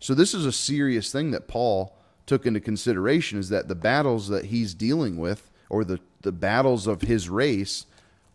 So 0.00 0.12
this 0.12 0.34
is 0.34 0.44
a 0.44 0.50
serious 0.50 1.12
thing 1.12 1.30
that 1.30 1.46
Paul 1.46 1.96
took 2.26 2.44
into 2.44 2.58
consideration 2.58 3.38
is 3.38 3.48
that 3.50 3.68
the 3.68 3.76
battles 3.76 4.26
that 4.26 4.46
he's 4.46 4.74
dealing 4.74 5.18
with 5.18 5.52
or 5.70 5.84
the, 5.84 6.00
the 6.22 6.32
battles 6.32 6.88
of 6.88 7.02
his 7.02 7.28
race 7.28 7.86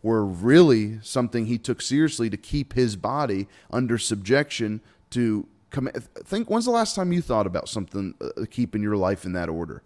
were 0.02 0.24
really 0.24 1.00
something 1.02 1.44
he 1.44 1.58
took 1.58 1.82
seriously 1.82 2.30
to 2.30 2.38
keep 2.38 2.72
his 2.72 2.96
body 2.96 3.46
under 3.70 3.98
subjection 3.98 4.80
to 5.10 5.48
think 6.24 6.50
when's 6.50 6.64
the 6.64 6.70
last 6.70 6.94
time 6.94 7.12
you 7.12 7.22
thought 7.22 7.46
about 7.46 7.68
something 7.68 8.14
uh, 8.20 8.44
keeping 8.50 8.82
your 8.82 8.96
life 8.96 9.24
in 9.24 9.32
that 9.32 9.48
order? 9.48 9.82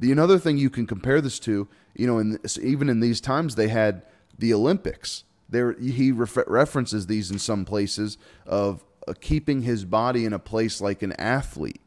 The 0.00 0.12
another 0.12 0.38
thing 0.38 0.58
you 0.58 0.70
can 0.70 0.86
compare 0.86 1.20
this 1.20 1.38
to 1.40 1.68
you 1.94 2.06
know 2.06 2.18
in 2.18 2.38
this, 2.42 2.58
even 2.58 2.88
in 2.88 3.00
these 3.00 3.20
times 3.20 3.54
they 3.54 3.68
had 3.68 4.02
the 4.38 4.52
olympics. 4.52 5.24
There 5.48 5.72
he 5.74 6.10
refer, 6.10 6.44
references 6.46 7.06
these 7.06 7.30
in 7.30 7.38
some 7.38 7.64
places 7.64 8.18
of 8.46 8.84
uh, 9.06 9.14
keeping 9.20 9.62
his 9.62 9.84
body 9.84 10.24
in 10.24 10.32
a 10.32 10.38
place 10.38 10.80
like 10.80 11.02
an 11.02 11.12
athlete. 11.12 11.80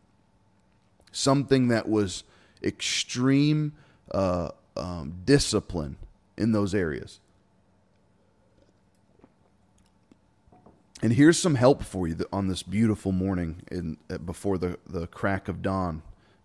Something 1.12 1.70
that 1.70 1.90
was 1.90 2.24
extreme 2.64 3.74
uh, 4.12 4.50
um, 4.76 5.16
discipline 5.26 5.98
in 6.38 6.52
those 6.52 6.76
areas 6.76 7.20
And 11.02 11.14
here's 11.14 11.38
some 11.38 11.56
help 11.56 11.84
for 11.84 12.08
you 12.08 12.18
on 12.34 12.48
this 12.48 12.64
beautiful 12.64 13.12
morning 13.12 13.62
in, 13.70 13.98
uh, 14.10 14.18
before 14.18 14.58
the, 14.58 14.80
the 14.88 15.06
crack 15.06 15.48
of 15.48 15.62
dawn, 15.62 16.02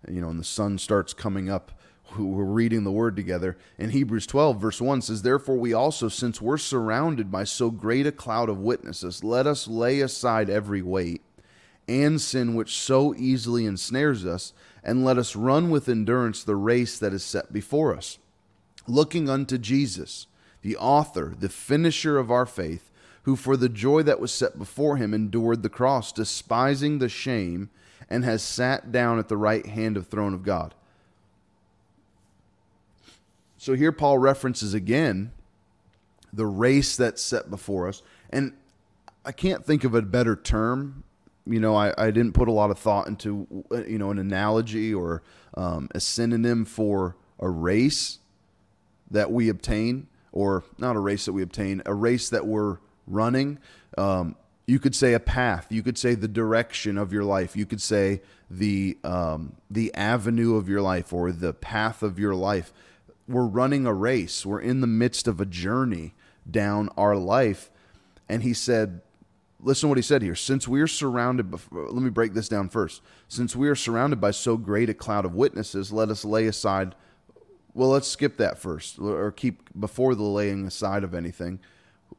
you 0.06 0.20
know, 0.20 0.28
and 0.28 0.38
the 0.38 0.44
sun 0.44 0.76
starts 0.76 1.14
coming 1.14 1.48
up. 1.48 1.72
We're 2.18 2.44
reading 2.44 2.84
the 2.84 2.92
word 2.92 3.16
together. 3.16 3.56
In 3.78 3.90
Hebrews 3.90 4.26
12, 4.26 4.60
verse 4.60 4.78
1 4.78 5.00
says, 5.00 5.22
Therefore, 5.22 5.56
we 5.56 5.72
also, 5.72 6.08
since 6.08 6.42
we're 6.42 6.58
surrounded 6.58 7.30
by 7.30 7.44
so 7.44 7.70
great 7.70 8.06
a 8.06 8.12
cloud 8.12 8.50
of 8.50 8.58
witnesses, 8.58 9.24
let 9.24 9.46
us 9.46 9.66
lay 9.66 10.00
aside 10.00 10.50
every 10.50 10.82
weight 10.82 11.22
and 11.88 12.20
sin 12.20 12.54
which 12.54 12.78
so 12.78 13.14
easily 13.14 13.64
ensnares 13.64 14.26
us, 14.26 14.52
and 14.84 15.04
let 15.04 15.16
us 15.16 15.34
run 15.34 15.70
with 15.70 15.88
endurance 15.88 16.44
the 16.44 16.56
race 16.56 16.98
that 16.98 17.14
is 17.14 17.24
set 17.24 17.52
before 17.52 17.96
us, 17.96 18.18
looking 18.86 19.30
unto 19.30 19.56
Jesus, 19.56 20.26
the 20.60 20.76
author, 20.76 21.34
the 21.36 21.48
finisher 21.48 22.18
of 22.18 22.30
our 22.30 22.46
faith 22.46 22.90
who 23.22 23.36
for 23.36 23.56
the 23.56 23.68
joy 23.68 24.02
that 24.02 24.20
was 24.20 24.32
set 24.32 24.58
before 24.58 24.96
him 24.96 25.14
endured 25.14 25.62
the 25.62 25.68
cross, 25.68 26.12
despising 26.12 26.98
the 26.98 27.08
shame, 27.08 27.70
and 28.10 28.24
has 28.24 28.42
sat 28.42 28.92
down 28.92 29.18
at 29.18 29.28
the 29.28 29.36
right 29.36 29.66
hand 29.66 29.96
of 29.96 30.04
the 30.04 30.10
throne 30.10 30.34
of 30.34 30.42
God. 30.42 30.74
So 33.56 33.74
here 33.74 33.92
Paul 33.92 34.18
references 34.18 34.74
again 34.74 35.30
the 36.32 36.46
race 36.46 36.96
that's 36.96 37.22
set 37.22 37.48
before 37.48 37.86
us. 37.88 38.02
And 38.30 38.54
I 39.24 39.32
can't 39.32 39.64
think 39.64 39.84
of 39.84 39.94
a 39.94 40.02
better 40.02 40.34
term. 40.34 41.04
You 41.46 41.60
know, 41.60 41.76
I, 41.76 41.92
I 41.96 42.10
didn't 42.10 42.32
put 42.32 42.48
a 42.48 42.52
lot 42.52 42.70
of 42.70 42.78
thought 42.78 43.06
into, 43.06 43.46
you 43.86 43.98
know, 43.98 44.10
an 44.10 44.18
analogy 44.18 44.92
or 44.92 45.22
um, 45.54 45.88
a 45.94 46.00
synonym 46.00 46.64
for 46.64 47.16
a 47.38 47.48
race 47.48 48.18
that 49.10 49.30
we 49.30 49.48
obtain, 49.48 50.08
or 50.32 50.64
not 50.78 50.96
a 50.96 51.00
race 51.00 51.26
that 51.26 51.32
we 51.32 51.42
obtain, 51.42 51.82
a 51.84 51.94
race 51.94 52.30
that 52.30 52.46
we're 52.46 52.78
running. 53.06 53.58
Um, 53.98 54.36
you 54.66 54.78
could 54.78 54.94
say 54.94 55.12
a 55.12 55.20
path. 55.20 55.66
You 55.70 55.82
could 55.82 55.98
say 55.98 56.14
the 56.14 56.28
direction 56.28 56.96
of 56.96 57.12
your 57.12 57.24
life. 57.24 57.56
You 57.56 57.66
could 57.66 57.80
say 57.80 58.22
the 58.50 58.96
um, 59.02 59.56
the 59.70 59.92
avenue 59.94 60.56
of 60.56 60.68
your 60.68 60.80
life 60.80 61.12
or 61.12 61.32
the 61.32 61.52
path 61.52 62.02
of 62.02 62.18
your 62.18 62.34
life. 62.34 62.72
We're 63.28 63.46
running 63.46 63.86
a 63.86 63.94
race. 63.94 64.46
We're 64.46 64.60
in 64.60 64.80
the 64.80 64.86
midst 64.86 65.26
of 65.26 65.40
a 65.40 65.46
journey 65.46 66.14
down 66.48 66.90
our 66.96 67.16
life. 67.16 67.70
And 68.28 68.42
he 68.42 68.52
said, 68.54 69.00
listen 69.60 69.86
to 69.86 69.88
what 69.88 69.98
he 69.98 70.02
said 70.02 70.22
here. 70.22 70.34
Since 70.34 70.66
we 70.66 70.80
are 70.80 70.86
surrounded, 70.86 71.52
let 71.70 72.02
me 72.02 72.10
break 72.10 72.34
this 72.34 72.48
down 72.48 72.68
first. 72.68 73.02
Since 73.28 73.54
we 73.54 73.68
are 73.68 73.76
surrounded 73.76 74.20
by 74.20 74.32
so 74.32 74.56
great 74.56 74.90
a 74.90 74.94
cloud 74.94 75.24
of 75.24 75.34
witnesses, 75.34 75.92
let 75.92 76.08
us 76.08 76.24
lay 76.24 76.46
aside. 76.46 76.94
Well, 77.74 77.90
let's 77.90 78.08
skip 78.08 78.36
that 78.38 78.58
first, 78.58 78.98
or 78.98 79.32
keep 79.32 79.68
before 79.78 80.14
the 80.14 80.24
laying 80.24 80.66
aside 80.66 81.04
of 81.04 81.14
anything 81.14 81.60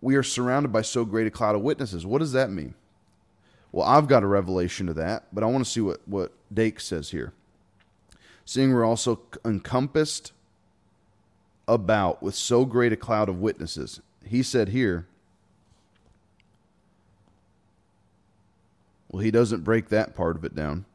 we 0.01 0.15
are 0.15 0.23
surrounded 0.23 0.71
by 0.71 0.81
so 0.81 1.05
great 1.05 1.27
a 1.27 1.31
cloud 1.31 1.55
of 1.55 1.61
witnesses. 1.61 2.05
What 2.05 2.19
does 2.19 2.31
that 2.33 2.49
mean? 2.49 2.73
Well, 3.71 3.87
I've 3.87 4.07
got 4.07 4.23
a 4.23 4.27
revelation 4.27 4.87
to 4.87 4.93
that, 4.93 5.25
but 5.33 5.43
I 5.43 5.47
want 5.47 5.65
to 5.65 5.69
see 5.69 5.81
what, 5.81 6.01
what 6.05 6.31
Dake 6.53 6.79
says 6.79 7.09
here. 7.09 7.33
Seeing 8.45 8.73
we're 8.73 8.85
also 8.85 9.21
encompassed 9.43 10.31
about 11.67 12.21
with 12.21 12.35
so 12.35 12.65
great 12.65 12.93
a 12.93 12.97
cloud 12.97 13.29
of 13.29 13.39
witnesses. 13.39 14.01
He 14.25 14.43
said 14.43 14.69
here, 14.69 15.07
well, 19.09 19.23
he 19.23 19.31
doesn't 19.31 19.63
break 19.63 19.89
that 19.89 20.15
part 20.15 20.35
of 20.35 20.43
it 20.43 20.55
down. 20.55 20.85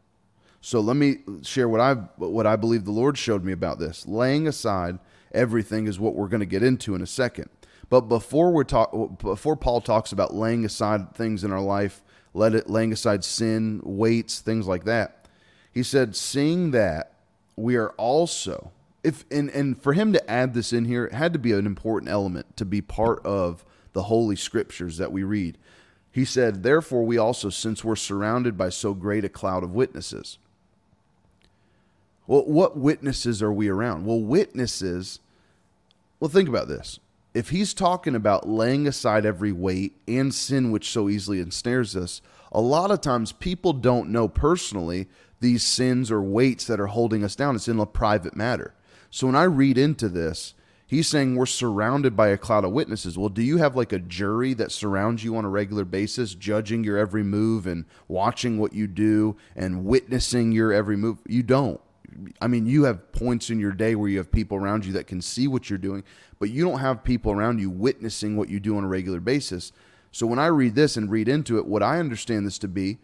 So 0.60 0.80
let 0.80 0.96
me 0.96 1.18
share 1.42 1.68
what 1.68 1.80
I 1.80 1.94
what 2.16 2.46
I 2.46 2.56
believe 2.56 2.84
the 2.84 2.90
Lord 2.90 3.16
showed 3.16 3.44
me 3.44 3.52
about 3.52 3.78
this. 3.78 4.06
Laying 4.06 4.46
aside 4.46 4.98
everything 5.32 5.86
is 5.86 6.00
what 6.00 6.14
we're 6.14 6.28
going 6.28 6.40
to 6.40 6.46
get 6.46 6.62
into 6.62 6.94
in 6.94 7.02
a 7.02 7.06
second. 7.06 7.48
But 7.90 8.02
before 8.02 8.52
we 8.52 8.64
talk, 8.64 9.18
before 9.20 9.56
Paul 9.56 9.80
talks 9.80 10.12
about 10.12 10.34
laying 10.34 10.64
aside 10.64 11.14
things 11.14 11.44
in 11.44 11.52
our 11.52 11.60
life, 11.60 12.02
let 12.34 12.54
it 12.54 12.68
laying 12.68 12.92
aside 12.92 13.24
sin, 13.24 13.80
weights, 13.82 14.40
things 14.40 14.66
like 14.66 14.84
that, 14.84 15.26
he 15.72 15.82
said, 15.82 16.14
seeing 16.14 16.70
that 16.72 17.12
we 17.56 17.76
are 17.76 17.90
also 17.90 18.72
if 19.04 19.24
and 19.30 19.48
and 19.50 19.80
for 19.80 19.92
him 19.92 20.12
to 20.12 20.30
add 20.30 20.54
this 20.54 20.72
in 20.72 20.84
here, 20.84 21.06
it 21.06 21.12
had 21.12 21.32
to 21.32 21.38
be 21.38 21.52
an 21.52 21.66
important 21.66 22.10
element 22.10 22.56
to 22.56 22.64
be 22.64 22.80
part 22.80 23.24
of 23.24 23.64
the 23.92 24.04
holy 24.04 24.36
scriptures 24.36 24.98
that 24.98 25.12
we 25.12 25.22
read. 25.22 25.56
He 26.10 26.24
said, 26.24 26.62
Therefore, 26.62 27.04
we 27.04 27.16
also, 27.16 27.48
since 27.48 27.84
we're 27.84 27.96
surrounded 27.96 28.56
by 28.56 28.70
so 28.70 28.94
great 28.94 29.24
a 29.24 29.28
cloud 29.28 29.62
of 29.62 29.72
witnesses. 29.72 30.38
Well, 32.26 32.44
what 32.44 32.76
witnesses 32.76 33.42
are 33.42 33.52
we 33.52 33.68
around? 33.68 34.04
Well, 34.04 34.20
witnesses, 34.20 35.20
well, 36.20 36.28
think 36.28 36.48
about 36.48 36.68
this 36.68 36.98
if 37.38 37.50
he's 37.50 37.72
talking 37.72 38.16
about 38.16 38.48
laying 38.48 38.88
aside 38.88 39.24
every 39.24 39.52
weight 39.52 39.94
and 40.08 40.34
sin 40.34 40.72
which 40.72 40.90
so 40.90 41.08
easily 41.08 41.38
ensnares 41.38 41.94
us, 41.94 42.20
a 42.50 42.60
lot 42.60 42.90
of 42.90 43.00
times 43.00 43.30
people 43.30 43.72
don't 43.72 44.10
know 44.10 44.26
personally 44.26 45.06
these 45.38 45.62
sins 45.62 46.10
or 46.10 46.20
weights 46.20 46.66
that 46.66 46.80
are 46.80 46.88
holding 46.88 47.22
us 47.22 47.36
down. 47.36 47.54
It's 47.54 47.68
in 47.68 47.78
a 47.78 47.86
private 47.86 48.34
matter. 48.34 48.74
So 49.08 49.28
when 49.28 49.36
I 49.36 49.44
read 49.44 49.78
into 49.78 50.08
this, 50.08 50.54
he's 50.84 51.06
saying 51.06 51.36
we're 51.36 51.46
surrounded 51.46 52.16
by 52.16 52.26
a 52.26 52.36
cloud 52.36 52.64
of 52.64 52.72
witnesses. 52.72 53.16
Well, 53.16 53.28
do 53.28 53.42
you 53.42 53.58
have 53.58 53.76
like 53.76 53.92
a 53.92 54.00
jury 54.00 54.52
that 54.54 54.72
surrounds 54.72 55.22
you 55.22 55.36
on 55.36 55.44
a 55.44 55.48
regular 55.48 55.84
basis, 55.84 56.34
judging 56.34 56.82
your 56.82 56.98
every 56.98 57.22
move 57.22 57.68
and 57.68 57.84
watching 58.08 58.58
what 58.58 58.72
you 58.72 58.88
do 58.88 59.36
and 59.54 59.84
witnessing 59.84 60.50
your 60.50 60.72
every 60.72 60.96
move? 60.96 61.18
You 61.24 61.44
don't. 61.44 61.80
I 62.40 62.46
mean, 62.46 62.66
you 62.66 62.84
have 62.84 63.12
points 63.12 63.50
in 63.50 63.60
your 63.60 63.72
day 63.72 63.94
where 63.94 64.08
you 64.08 64.18
have 64.18 64.32
people 64.32 64.56
around 64.56 64.84
you 64.84 64.92
that 64.94 65.06
can 65.06 65.20
see 65.20 65.46
what 65.46 65.68
you're 65.68 65.78
doing, 65.78 66.04
but 66.38 66.50
you 66.50 66.64
don't 66.64 66.80
have 66.80 67.04
people 67.04 67.32
around 67.32 67.60
you 67.60 67.70
witnessing 67.70 68.36
what 68.36 68.48
you 68.48 68.60
do 68.60 68.76
on 68.76 68.84
a 68.84 68.88
regular 68.88 69.20
basis. 69.20 69.72
So 70.10 70.26
when 70.26 70.38
I 70.38 70.46
read 70.46 70.74
this 70.74 70.96
and 70.96 71.10
read 71.10 71.28
into 71.28 71.58
it, 71.58 71.66
what 71.66 71.82
I 71.82 71.98
understand 71.98 72.46
this 72.46 72.58
to 72.58 72.68
be 72.68 72.98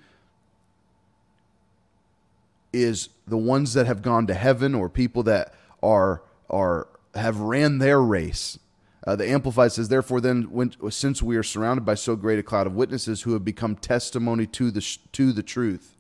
is 2.73 3.11
the 3.27 3.37
ones 3.37 3.75
that 3.75 3.87
have 3.87 4.03
gone 4.03 4.27
to 4.27 4.35
heaven 4.35 4.75
or 4.75 4.89
people 4.89 5.23
that 5.25 5.55
are 5.83 6.23
are 6.51 6.89
have 7.15 7.39
ran 7.39 7.79
their 7.79 8.01
race. 8.01 8.59
Uh, 9.07 9.15
the 9.15 9.29
Amplified 9.29 9.71
says, 9.71 9.89
therefore, 9.89 10.21
then, 10.21 10.45
when, 10.51 10.73
since 10.91 11.23
we 11.23 11.37
are 11.37 11.43
surrounded 11.43 11.85
by 11.85 11.95
so 11.95 12.17
great 12.17 12.39
a 12.39 12.43
cloud 12.43 12.67
of 12.67 12.75
witnesses 12.75 13.23
who 13.23 13.35
have 13.35 13.45
become 13.45 13.77
testimony 13.77 14.47
to 14.47 14.71
the 14.71 14.81
to 15.13 15.33
the 15.33 15.43
truth. 15.43 15.94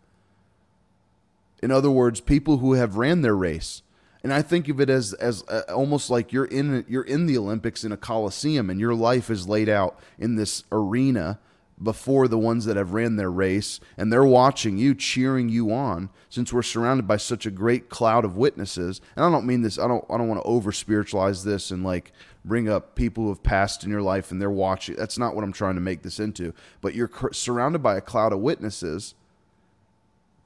In 1.62 1.70
other 1.70 1.90
words, 1.90 2.20
people 2.20 2.58
who 2.58 2.74
have 2.74 2.96
ran 2.96 3.22
their 3.22 3.36
race, 3.36 3.82
and 4.22 4.32
I 4.32 4.42
think 4.42 4.68
of 4.68 4.80
it 4.80 4.90
as 4.90 5.12
as 5.14 5.42
uh, 5.48 5.62
almost 5.68 6.10
like 6.10 6.32
you're 6.32 6.44
in 6.46 6.84
you're 6.88 7.02
in 7.02 7.26
the 7.26 7.38
Olympics 7.38 7.84
in 7.84 7.92
a 7.92 7.96
coliseum, 7.96 8.70
and 8.70 8.80
your 8.80 8.94
life 8.94 9.30
is 9.30 9.48
laid 9.48 9.68
out 9.68 9.98
in 10.18 10.36
this 10.36 10.64
arena 10.72 11.38
before 11.82 12.28
the 12.28 12.38
ones 12.38 12.64
that 12.64 12.76
have 12.76 12.92
ran 12.92 13.16
their 13.16 13.30
race. 13.30 13.80
And 13.96 14.12
they're 14.12 14.24
watching 14.24 14.78
you 14.78 14.94
cheering 14.94 15.48
you 15.48 15.72
on 15.72 16.10
since 16.28 16.52
we're 16.52 16.62
surrounded 16.62 17.06
by 17.06 17.16
such 17.16 17.46
a 17.46 17.50
great 17.50 17.88
cloud 17.88 18.24
of 18.24 18.36
witnesses. 18.36 19.00
And 19.16 19.24
i 19.24 19.30
don't 19.30 19.46
mean 19.46 19.62
this 19.62 19.78
i 19.78 19.86
don't 19.86 20.04
i 20.10 20.16
don't 20.16 20.28
want 20.28 20.40
to 20.40 20.46
over 20.46 20.72
spiritualize 20.72 21.44
this 21.44 21.70
and 21.70 21.84
like 21.84 22.12
bring 22.44 22.68
up 22.68 22.94
people 22.94 23.24
who 23.24 23.30
have 23.30 23.42
passed 23.42 23.84
in 23.84 23.90
your 23.90 24.02
life 24.02 24.30
and 24.30 24.40
they're 24.40 24.50
watching 24.50 24.96
that's 24.96 25.18
not 25.18 25.34
what 25.34 25.44
i'm 25.44 25.52
trying 25.52 25.74
to 25.74 25.80
make 25.80 26.02
this 26.02 26.20
into. 26.20 26.54
But 26.80 26.94
you're 26.94 27.10
surrounded 27.32 27.82
by 27.82 27.96
a 27.96 28.00
cloud 28.00 28.32
of 28.32 28.40
witnesses 28.40 29.14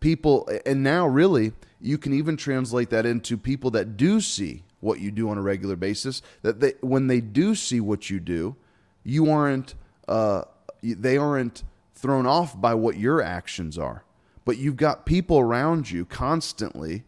people 0.01 0.49
and 0.65 0.83
now 0.83 1.07
really 1.07 1.53
you 1.81 1.99
can 1.99 2.13
even 2.13 2.37
translate 2.37 2.91
that 2.91 3.07
into 3.07 3.37
people 3.37 3.71
that 3.71 3.97
do 3.97 4.21
see 4.21 4.63
what 4.81 5.01
you 5.01 5.11
do 5.11 5.29
on 5.29 5.39
a 5.39 5.43
regular 5.43 5.77
basis 5.77 6.23
that 6.43 6.61
they 6.61 6.75
when 6.81 7.07
they 7.09 7.21
do 7.21 7.55
see 7.55 7.81
what 7.81 8.11
you 8.11 8.21
do 8.21 8.55
you 9.03 9.31
aren't 9.31 9.75
uh 10.07 10.43
they 10.83 11.17
aren't 11.17 11.65
thrown 11.99 12.27
off 12.27 12.59
by 12.59 12.75
what 12.75 12.97
your 12.97 13.21
actions 13.21 13.77
are. 13.77 14.05
But 14.45 14.57
you've 14.57 14.77
got 14.77 15.05
people 15.05 15.39
around 15.39 15.91
you 15.91 16.05
constantly, 16.05 17.05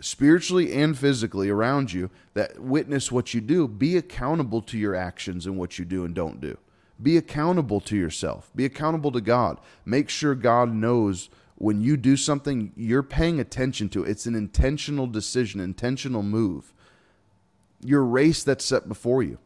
spiritually 0.00 0.72
and 0.72 0.98
physically 0.98 1.48
around 1.48 1.92
you, 1.92 2.10
that 2.34 2.58
witness 2.60 3.10
what 3.10 3.32
you 3.32 3.40
do. 3.40 3.66
Be 3.66 3.96
accountable 3.96 4.60
to 4.62 4.76
your 4.76 4.94
actions 4.94 5.46
and 5.46 5.56
what 5.56 5.78
you 5.78 5.84
do 5.84 6.04
and 6.04 6.14
don't 6.14 6.40
do. 6.40 6.58
Be 7.00 7.16
accountable 7.16 7.80
to 7.82 7.96
yourself. 7.96 8.50
Be 8.54 8.64
accountable 8.64 9.12
to 9.12 9.20
God. 9.20 9.58
Make 9.84 10.08
sure 10.08 10.34
God 10.34 10.74
knows 10.74 11.30
when 11.56 11.80
you 11.80 11.96
do 11.96 12.16
something, 12.16 12.72
you're 12.76 13.02
paying 13.02 13.40
attention 13.40 13.88
to. 13.90 14.04
it. 14.04 14.10
It's 14.10 14.26
an 14.26 14.34
intentional 14.34 15.06
decision, 15.06 15.60
intentional 15.60 16.22
move. 16.22 16.72
Your 17.82 18.04
race 18.04 18.44
that's 18.44 18.64
set 18.64 18.88
before 18.88 19.22
you. 19.22 19.38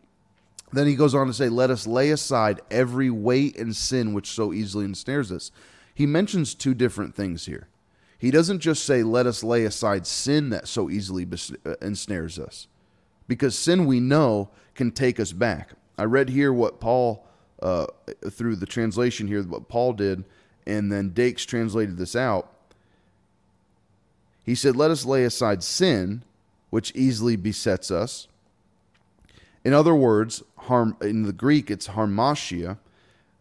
Then 0.73 0.87
he 0.87 0.95
goes 0.95 1.15
on 1.15 1.27
to 1.27 1.33
say, 1.35 1.49
Let 1.49 1.71
us 1.71 1.87
lay 1.87 2.11
aside 2.11 2.61
every 2.71 3.11
weight 3.11 3.57
and 3.57 3.75
sin 3.75 4.13
which 4.13 4.29
so 4.29 4.53
easily 4.53 4.85
ensnares 4.85 5.33
us. 5.33 5.51
He 5.95 6.07
mentions 6.07 6.55
two 6.55 6.75
different 6.75 7.15
things 7.15 7.47
here. 7.47 7.69
He 8.19 8.31
doesn't 8.31 8.61
just 8.61 8.85
say, 8.85 9.03
Let 9.03 9.27
us 9.27 9.43
lay 9.43 9.65
aside 9.65 10.07
sin 10.07 10.51
that 10.51 10.69
so 10.69 10.91
easily 10.91 11.27
uh, 11.65 11.75
ensnares 11.83 12.39
us, 12.39 12.69
because 13.27 13.57
sin 13.59 13.87
we 13.87 14.01
know 14.01 14.51
can 14.75 14.91
take 14.91 15.19
us 15.19 15.33
back. 15.33 15.71
I 15.99 16.05
read 16.05 16.29
here 16.29 16.53
what 16.53 16.81
Paul, 16.81 17.27
uh, 17.63 17.87
through 18.31 18.57
the 18.57 18.67
translation 18.67 19.27
here, 19.27 19.43
what 19.43 19.69
Paul 19.69 19.93
did, 19.93 20.25
and 20.67 20.91
then 20.91 21.11
Dakes 21.11 21.45
translated 21.45 21.97
this 21.97 22.15
out. 22.15 22.53
He 24.45 24.55
said, 24.55 24.77
Let 24.77 24.91
us 24.91 25.05
lay 25.05 25.25
aside 25.25 25.63
sin, 25.63 26.23
which 26.71 26.95
easily 26.95 27.37
besets 27.37 27.91
us 27.91 28.29
in 29.65 29.75
other 29.75 29.95
words, 29.95 30.43
harm 30.57 30.97
in 31.01 31.25
the 31.25 31.33
Greek 31.33 31.71
it's 31.71 31.89
hamartia, 31.89 32.79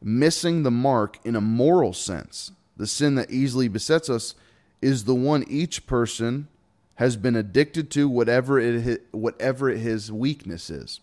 missing 0.01 0.63
the 0.63 0.71
mark 0.71 1.17
in 1.23 1.35
a 1.35 1.41
moral 1.41 1.93
sense. 1.93 2.51
The 2.77 2.87
sin 2.87 3.15
that 3.15 3.31
easily 3.31 3.67
besets 3.67 4.09
us 4.09 4.35
is 4.81 5.03
the 5.03 5.15
one 5.15 5.43
each 5.47 5.85
person 5.85 6.47
has 6.95 7.15
been 7.15 7.35
addicted 7.35 7.89
to 7.91 8.09
whatever 8.09 8.59
it 8.59 9.03
whatever 9.11 9.69
his 9.69 10.11
weakness 10.11 10.69
is. 10.69 10.99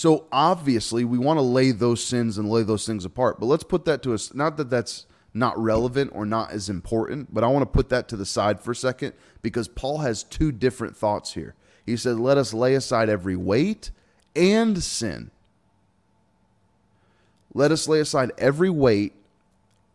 So 0.00 0.24
obviously 0.32 1.04
we 1.04 1.18
want 1.18 1.36
to 1.36 1.42
lay 1.42 1.72
those 1.72 2.02
sins 2.02 2.38
and 2.38 2.48
lay 2.48 2.62
those 2.62 2.86
things 2.86 3.04
apart. 3.04 3.38
But 3.38 3.44
let's 3.44 3.64
put 3.64 3.84
that 3.84 4.02
to 4.04 4.14
us 4.14 4.32
not 4.32 4.56
that 4.56 4.70
that's 4.70 5.04
not 5.34 5.62
relevant 5.62 6.12
or 6.14 6.24
not 6.24 6.52
as 6.52 6.70
important, 6.70 7.34
but 7.34 7.44
I 7.44 7.48
want 7.48 7.64
to 7.64 7.66
put 7.66 7.90
that 7.90 8.08
to 8.08 8.16
the 8.16 8.24
side 8.24 8.60
for 8.60 8.70
a 8.70 8.74
second 8.74 9.12
because 9.42 9.68
Paul 9.68 9.98
has 9.98 10.22
two 10.22 10.52
different 10.52 10.96
thoughts 10.96 11.34
here. 11.34 11.54
He 11.84 11.98
said, 11.98 12.18
"Let 12.18 12.38
us 12.38 12.54
lay 12.54 12.74
aside 12.74 13.10
every 13.10 13.36
weight 13.36 13.90
and 14.34 14.82
sin. 14.82 15.32
Let 17.52 17.70
us 17.70 17.86
lay 17.86 18.00
aside 18.00 18.32
every 18.38 18.70
weight 18.70 19.12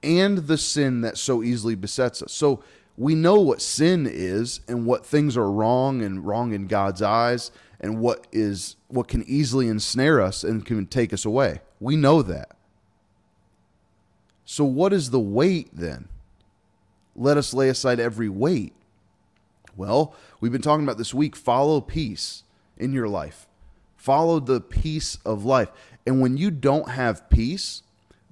and 0.04 0.38
the 0.38 0.60
sin 0.60 1.02
that 1.02 1.18
so 1.18 1.41
easily 1.41 1.74
besets 1.74 2.22
us. 2.22 2.32
So 2.32 2.63
we 2.98 3.16
know 3.16 3.40
what 3.40 3.62
sin 3.62 4.08
is 4.10 4.62
and 4.68 4.86
what 4.86 5.06
things 5.06 5.36
are 5.36 5.52
wrong 5.52 6.02
and 6.02 6.26
wrong 6.26 6.54
in 6.54 6.68
God's 6.68 7.02
eyes 7.02 7.52
and 7.80 8.00
what 8.00 8.26
is 8.32 8.78
what 8.88 9.08
can 9.08 9.24
easily 9.28 9.68
ensnare 9.68 10.22
us 10.22 10.44
and 10.44 10.66
can 10.66 10.86
take 10.86 11.12
us 11.12 11.26
away. 11.26 11.62
We 11.80 11.96
know 11.96 12.22
that. 12.22 12.56
So 14.46 14.64
what 14.64 14.94
is 14.94 15.10
the 15.10 15.20
weight 15.20 15.70
then? 15.74 16.08
Let 17.16 17.38
us 17.38 17.54
lay 17.54 17.70
aside 17.70 18.00
every 18.00 18.30
weight. 18.30 18.74
Well, 19.76 20.16
we've 20.40 20.52
been 20.52 20.62
talking 20.62 20.86
about 20.86 20.98
this 20.98 21.14
week 21.14 21.36
follow 21.36 21.82
peace 21.82 22.44
in 22.78 22.94
your 22.94 23.10
life. 23.10 23.48
Follow 23.98 24.40
the 24.40 24.62
peace 24.62 25.18
of 25.26 25.44
life. 25.44 25.70
And 26.06 26.22
when 26.22 26.38
you 26.38 26.52
don't 26.52 26.90
have 26.90 27.30
peace, 27.30 27.82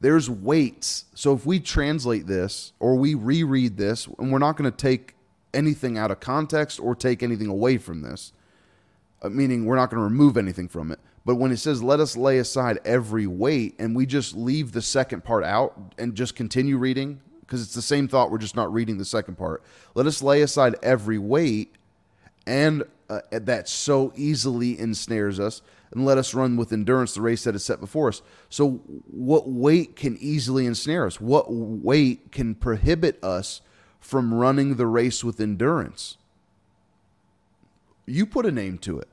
there's 0.04 0.30
weights. 0.30 1.06
So 1.16 1.34
if 1.34 1.46
we 1.46 1.62
translate 1.62 2.28
this 2.28 2.74
or 2.80 2.96
we 2.96 3.16
reread 3.16 3.78
this, 3.78 4.06
and 4.20 4.34
we're 4.34 4.40
not 4.40 4.58
going 4.58 4.70
to 4.70 4.76
take 4.76 5.16
anything 5.54 5.98
out 5.98 6.12
of 6.12 6.20
context 6.20 6.78
or 6.82 6.94
take 6.94 7.24
anything 7.24 7.48
away 7.48 7.78
from 7.78 8.02
this, 8.02 8.34
uh, 9.22 9.30
meaning 9.30 9.64
we're 9.64 9.78
not 9.78 9.90
going 9.90 10.02
to 10.02 10.04
remove 10.04 10.36
anything 10.36 10.68
from 10.68 10.92
it. 10.92 11.00
But 11.24 11.36
when 11.36 11.54
it 11.54 11.58
says, 11.58 11.82
let 11.82 12.02
us 12.02 12.18
lay 12.18 12.40
aside 12.40 12.80
every 12.84 13.28
weight, 13.28 13.76
and 13.80 13.96
we 13.96 14.06
just 14.06 14.36
leave 14.36 14.74
the 14.74 14.82
second 14.82 15.24
part 15.24 15.46
out 15.46 15.80
and 15.98 16.16
just 16.16 16.36
continue 16.36 16.78
reading, 16.78 17.22
because 17.40 17.62
it's 17.62 17.74
the 17.74 17.82
same 17.82 18.10
thought, 18.10 18.30
we're 18.30 18.40
just 18.40 18.58
not 18.58 18.74
reading 18.74 18.98
the 18.98 19.06
second 19.06 19.38
part. 19.38 19.64
Let 19.96 20.06
us 20.06 20.22
lay 20.22 20.42
aside 20.42 20.76
every 20.84 21.18
weight 21.18 21.72
and 22.46 22.84
uh, 23.10 23.22
that 23.32 23.70
so 23.70 24.12
easily 24.18 24.78
ensnares 24.78 25.40
us, 25.40 25.62
and 25.94 26.06
let 26.06 26.18
us 26.18 26.34
run 26.34 26.58
with 26.58 26.74
endurance 26.74 27.14
the 27.14 27.22
race 27.22 27.44
that 27.44 27.56
is 27.56 27.64
set 27.64 27.80
before 27.80 28.08
us. 28.08 28.22
So, 28.50 28.82
what 29.08 29.48
weight 29.48 29.96
can 29.96 30.18
easily 30.18 30.66
ensnare 30.66 31.06
us? 31.06 31.22
What 31.22 31.46
weight 31.52 32.32
can 32.32 32.56
prohibit 32.56 33.24
us 33.24 33.62
from 34.00 34.34
running 34.34 34.76
the 34.76 34.88
race 34.88 35.24
with 35.24 35.40
endurance? 35.40 36.18
You 38.06 38.26
put 38.26 38.46
a 38.46 38.52
name 38.52 38.78
to 38.80 39.00
it. 39.00 39.08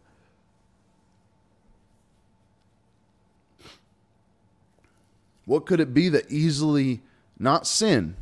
What 5.45 5.66
could 5.66 5.81
it 5.81 5.93
be 5.93 6.09
that 6.09 6.31
easily, 6.31 7.03
not 7.38 7.66
sin? 7.66 8.16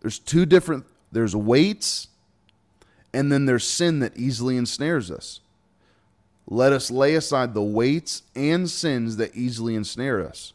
There's 0.00 0.18
two 0.18 0.46
different, 0.46 0.86
there's 1.12 1.36
weights 1.36 2.08
and 3.12 3.30
then 3.30 3.46
there's 3.46 3.68
sin 3.68 4.00
that 4.00 4.16
easily 4.16 4.56
ensnares 4.56 5.10
us. 5.10 5.40
Let 6.46 6.72
us 6.72 6.90
lay 6.90 7.14
aside 7.14 7.54
the 7.54 7.62
weights 7.62 8.22
and 8.34 8.68
sins 8.68 9.16
that 9.16 9.34
easily 9.34 9.74
ensnare 9.74 10.26
us. 10.26 10.52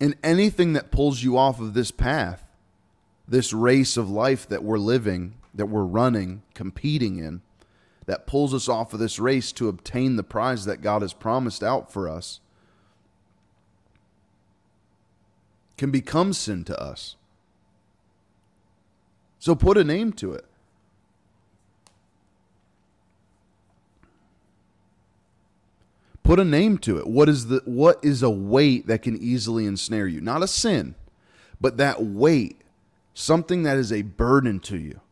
And 0.00 0.16
anything 0.22 0.74
that 0.74 0.90
pulls 0.90 1.22
you 1.22 1.38
off 1.38 1.60
of 1.60 1.72
this 1.74 1.90
path, 1.90 2.50
this 3.26 3.52
race 3.52 3.96
of 3.96 4.10
life 4.10 4.46
that 4.48 4.62
we're 4.62 4.78
living, 4.78 5.34
that 5.54 5.66
we're 5.66 5.84
running, 5.84 6.42
competing 6.52 7.18
in, 7.18 7.40
that 8.06 8.26
pulls 8.26 8.52
us 8.52 8.68
off 8.68 8.92
of 8.92 9.00
this 9.00 9.18
race 9.18 9.50
to 9.52 9.68
obtain 9.68 10.16
the 10.16 10.22
prize 10.22 10.66
that 10.66 10.82
God 10.82 11.00
has 11.02 11.14
promised 11.14 11.62
out 11.62 11.90
for 11.90 12.08
us, 12.08 12.40
can 15.78 15.90
become 15.90 16.32
sin 16.32 16.64
to 16.64 16.78
us. 16.78 17.16
So 19.44 19.54
put 19.54 19.76
a 19.76 19.84
name 19.84 20.14
to 20.14 20.32
it. 20.32 20.46
Put 26.22 26.40
a 26.40 26.46
name 26.46 26.78
to 26.78 26.96
it. 26.96 27.06
What 27.06 27.28
is 27.28 27.48
the 27.48 27.60
what 27.66 28.02
is 28.02 28.22
a 28.22 28.30
weight 28.30 28.86
that 28.86 29.02
can 29.02 29.18
easily 29.18 29.66
ensnare 29.66 30.06
you? 30.06 30.22
Not 30.22 30.42
a 30.42 30.48
sin, 30.48 30.94
but 31.60 31.76
that 31.76 32.02
weight, 32.02 32.62
something 33.12 33.64
that 33.64 33.76
is 33.76 33.92
a 33.92 34.00
burden 34.00 34.60
to 34.60 34.78
you, 34.78 35.02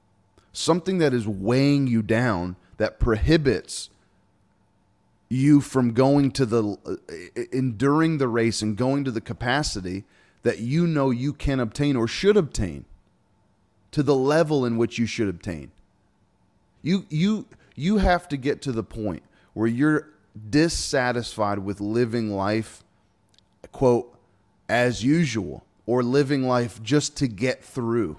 something 0.51 0.97
that 0.97 1.13
is 1.13 1.29
weighing 1.29 1.87
you 1.87 2.01
down 2.01 2.57
that 2.79 2.99
prohibits 2.99 3.91
you 5.29 5.61
from 5.61 5.93
going 5.93 6.31
to 6.31 6.47
the 6.47 6.79
uh, 6.87 7.43
enduring 7.53 8.17
the 8.17 8.29
race 8.29 8.63
and 8.63 8.79
going 8.79 9.05
to 9.05 9.11
the 9.11 9.21
capacity 9.21 10.05
that 10.43 10.61
you 10.61 10.87
know 10.87 11.11
you 11.11 11.35
can 11.35 11.61
obtain 11.61 11.97
or 11.97 12.09
should 12.09 12.39
obtain 12.39 12.87
to 13.93 14.03
the 14.03 14.17
level 14.17 14.65
in 14.65 14.77
which 14.77 14.99
you 14.99 15.07
should 15.07 15.29
obtain. 15.29 15.71
You 16.83 17.07
you 17.09 17.47
you 17.75 17.99
have 17.99 18.29
to 18.29 18.37
get 18.37 18.63
to 18.63 18.73
the 18.73 18.83
point 18.83 19.23
where 19.55 19.69
you're 19.69 20.09
dissatisfied 20.51 21.59
with 21.59 21.81
living 21.81 22.35
life 22.35 22.83
quote 23.71 24.15
as 24.69 25.05
usual 25.05 25.65
or 25.87 26.03
living 26.03 26.47
life 26.47 26.83
just 26.83 27.17
to 27.19 27.29
get 27.29 27.65
through. 27.65 28.19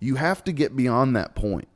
You 0.00 0.16
have 0.16 0.44
to 0.44 0.52
get 0.52 0.76
beyond 0.76 1.16
that 1.16 1.34
point. 1.34 1.68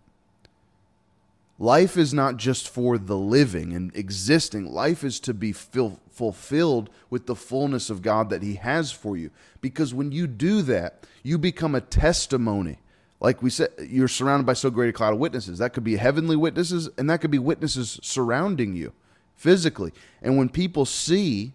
Life 1.59 1.99
is 1.99 2.15
not 2.15 2.39
just 2.39 2.69
for 2.71 2.97
the 2.97 3.17
living 3.19 3.75
and 3.75 3.95
existing. 3.95 4.73
Life 4.73 5.05
is 5.05 5.21
to 5.21 5.35
be 5.35 5.53
fil- 5.53 6.01
fulfilled 6.11 6.89
with 7.11 7.27
the 7.27 7.37
fullness 7.37 7.91
of 7.91 8.01
God 8.01 8.31
that 8.31 8.43
He 8.43 8.55
has 8.55 8.93
for 8.93 9.15
you. 9.17 9.31
Because 9.61 9.93
when 9.93 10.11
you 10.11 10.27
do 10.27 10.63
that, 10.63 11.07
you 11.23 11.37
become 11.37 11.75
a 11.75 11.83
testimony. 11.83 12.79
Like 13.21 13.43
we 13.43 13.51
said, 13.51 13.69
you're 13.87 14.09
surrounded 14.09 14.47
by 14.47 14.55
so 14.55 14.71
great 14.71 14.89
a 14.89 14.93
cloud 14.93 15.13
of 15.13 15.19
witnesses. 15.19 15.59
That 15.59 15.75
could 15.75 15.85
be 15.85 15.97
heavenly 15.97 16.37
witnesses, 16.37 16.89
and 16.97 17.09
that 17.11 17.21
could 17.21 17.31
be 17.31 17.39
witnesses 17.39 18.01
surrounding 18.03 18.75
you 18.75 18.95
physically. 19.37 19.93
And 20.23 20.39
when 20.39 20.49
people 20.49 20.87
see 20.87 21.53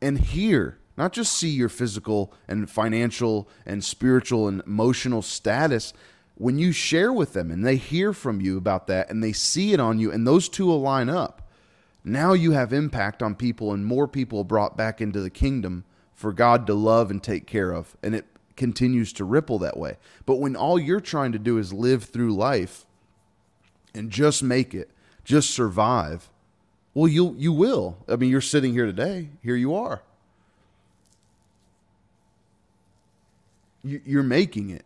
and 0.00 0.18
hear, 0.18 0.78
not 0.96 1.12
just 1.12 1.36
see 1.36 1.50
your 1.50 1.68
physical 1.68 2.32
and 2.46 2.70
financial 2.70 3.48
and 3.66 3.82
spiritual 3.82 4.46
and 4.46 4.62
emotional 4.64 5.22
status, 5.22 5.92
when 6.36 6.58
you 6.58 6.72
share 6.72 7.12
with 7.12 7.32
them 7.32 7.50
and 7.50 7.66
they 7.66 7.76
hear 7.76 8.12
from 8.12 8.40
you 8.40 8.56
about 8.56 8.86
that 8.86 9.10
and 9.10 9.22
they 9.22 9.32
see 9.32 9.72
it 9.72 9.80
on 9.80 9.98
you 9.98 10.10
and 10.10 10.26
those 10.26 10.48
two 10.48 10.72
line 10.72 11.08
up, 11.08 11.48
now 12.04 12.32
you 12.32 12.52
have 12.52 12.72
impact 12.72 13.22
on 13.22 13.34
people 13.34 13.72
and 13.72 13.86
more 13.86 14.08
people 14.08 14.44
brought 14.44 14.76
back 14.76 15.00
into 15.00 15.20
the 15.20 15.30
kingdom 15.30 15.84
for 16.14 16.32
God 16.32 16.66
to 16.66 16.74
love 16.74 17.10
and 17.10 17.22
take 17.22 17.46
care 17.46 17.72
of. 17.72 17.96
And 18.02 18.14
it 18.14 18.26
continues 18.56 19.12
to 19.14 19.24
ripple 19.24 19.58
that 19.60 19.76
way. 19.76 19.96
But 20.26 20.36
when 20.36 20.56
all 20.56 20.78
you're 20.78 21.00
trying 21.00 21.32
to 21.32 21.38
do 21.38 21.58
is 21.58 21.72
live 21.72 22.04
through 22.04 22.34
life 22.34 22.86
and 23.94 24.10
just 24.10 24.42
make 24.42 24.74
it, 24.74 24.90
just 25.24 25.50
survive, 25.50 26.28
well, 26.94 27.08
you 27.08 27.34
you 27.38 27.52
will. 27.52 27.98
I 28.08 28.16
mean, 28.16 28.30
you're 28.30 28.40
sitting 28.40 28.72
here 28.72 28.86
today. 28.86 29.30
Here 29.42 29.56
you 29.56 29.74
are. 29.74 30.02
You're 33.82 34.22
making 34.22 34.70
it 34.70 34.84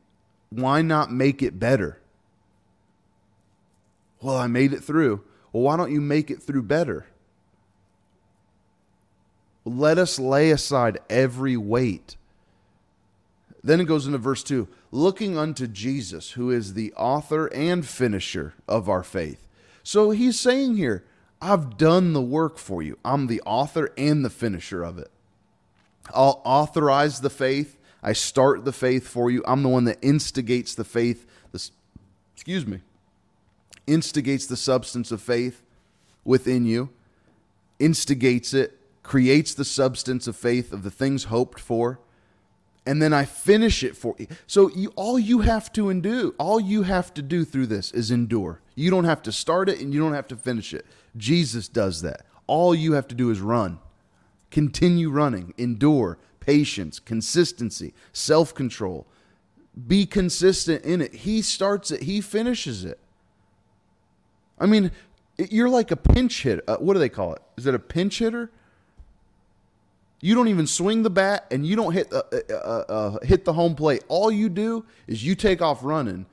why 0.51 0.83
not 0.83 1.13
make 1.13 1.43
it 1.43 1.59
better? 1.59 1.99
Well, 4.21 4.37
I 4.37 4.47
made 4.47 4.73
it 4.73 4.83
through. 4.83 5.23
Well, 5.53 5.63
why 5.63 5.77
don't 5.77 5.93
you 5.93 6.01
make 6.01 6.31
it 6.31 6.43
through 6.43 6.63
better? 6.63 7.07
Let 9.65 9.99
us 9.99 10.19
lay 10.19 10.51
aside 10.51 10.99
every 11.11 11.57
weight. 11.57 12.17
Then 13.67 13.81
it 13.81 13.87
goes 13.87 14.07
into 14.07 14.19
verse 14.19 14.45
2 14.45 14.69
looking 14.93 15.37
unto 15.37 15.67
Jesus, 15.67 16.31
who 16.31 16.53
is 16.53 16.75
the 16.75 16.93
author 16.95 17.49
and 17.49 17.85
finisher 17.85 18.55
of 18.69 18.89
our 18.89 19.03
faith. 19.03 19.49
So 19.83 20.11
he's 20.11 20.39
saying 20.39 20.77
here, 20.77 21.05
I've 21.43 21.77
done 21.77 22.13
the 22.13 22.23
work 22.23 22.59
for 22.59 22.81
you. 22.81 22.97
I'm 23.05 23.27
the 23.27 23.43
author 23.45 23.93
and 23.99 24.25
the 24.25 24.31
finisher 24.31 24.85
of 24.85 24.99
it. 24.99 25.11
I'll 26.15 26.41
authorize 26.45 27.21
the 27.21 27.29
faith. 27.29 27.77
I 28.05 28.13
start 28.13 28.65
the 28.65 28.73
faith 28.73 29.09
for 29.09 29.33
you. 29.33 29.43
I'm 29.49 29.65
the 29.65 29.69
one 29.69 29.85
that 29.87 29.99
instigates 30.01 30.77
the 30.77 30.85
faith. 30.85 31.27
This, 31.51 31.73
excuse 32.35 32.65
me, 32.69 32.83
instigates 33.89 34.47
the 34.47 34.57
substance 34.57 35.11
of 35.11 35.21
faith 35.21 35.65
within 36.25 36.67
you, 36.67 36.91
instigates 37.81 38.55
it, 38.55 38.79
creates 39.03 39.55
the 39.55 39.65
substance 39.65 40.29
of 40.29 40.37
faith 40.37 40.73
of 40.73 40.85
the 40.85 40.91
things 40.93 41.25
hoped 41.25 41.59
for, 41.59 41.99
and 42.87 43.03
then 43.03 43.13
I 43.13 43.25
finish 43.25 43.83
it 43.83 43.97
for 43.97 44.15
you. 44.19 44.29
So 44.47 44.71
you, 44.71 44.93
all 44.95 45.19
you 45.19 45.41
have 45.41 45.73
to 45.73 45.93
do, 46.01 46.35
all 46.39 46.61
you 46.61 46.85
have 46.85 47.13
to 47.15 47.23
do 47.23 47.45
through 47.45 47.67
this 47.67 47.91
is 47.91 48.11
endure. 48.11 48.61
You 48.77 48.91
don't 48.91 49.05
have 49.05 49.23
to 49.23 49.33
start 49.33 49.69
it 49.69 49.81
and 49.81 49.93
you 49.93 50.01
don't 50.01 50.15
have 50.15 50.29
to 50.29 50.37
finish 50.37 50.73
it. 50.73 50.87
Jesus 51.17 51.69
does 51.69 52.03
that. 52.03 52.25
All 52.47 52.75
you 52.75 52.93
have 52.93 53.09
to 53.09 53.15
do 53.15 53.31
is 53.31 53.41
run. 53.41 53.81
Continue 54.51 55.11
running, 55.11 55.53
endure, 55.59 56.19
patience, 56.39 57.01
consistency, 57.01 57.93
self 58.13 58.55
control. 58.55 59.07
Be 59.87 60.07
consistent 60.07 60.85
in 60.85 61.03
it. 61.03 61.13
He 61.15 61.43
starts 61.43 61.91
it, 61.91 62.03
he 62.05 62.21
finishes 62.21 62.85
it. 62.85 62.99
I 64.59 64.67
mean, 64.67 64.93
you're 65.37 65.69
like 65.69 65.91
a 65.91 65.97
pinch 65.97 66.43
hitter. 66.43 66.63
Uh, 66.67 66.77
what 66.77 66.95
do 66.95 67.01
they 67.01 67.11
call 67.11 67.35
it? 67.35 67.43
Is 67.59 67.67
it 67.67 67.75
a 67.75 67.79
pinch 67.79 68.21
hitter? 68.21 68.51
You 70.21 70.35
don't 70.35 70.49
even 70.49 70.67
swing 70.67 71.03
the 71.03 71.11
bat 71.11 71.47
and 71.51 71.67
you 71.67 71.77
don't 71.77 71.93
hit 71.93 72.13
uh, 72.13 72.23
uh, 72.33 72.53
uh, 72.53 72.85
uh, 72.89 73.19
hit 73.25 73.45
the 73.45 73.53
home 73.53 73.75
plate. 73.75 74.03
All 74.09 74.31
you 74.31 74.49
do 74.49 74.85
is 75.07 75.25
you 75.25 75.35
take 75.35 75.61
off 75.61 75.81
running. 75.83 76.27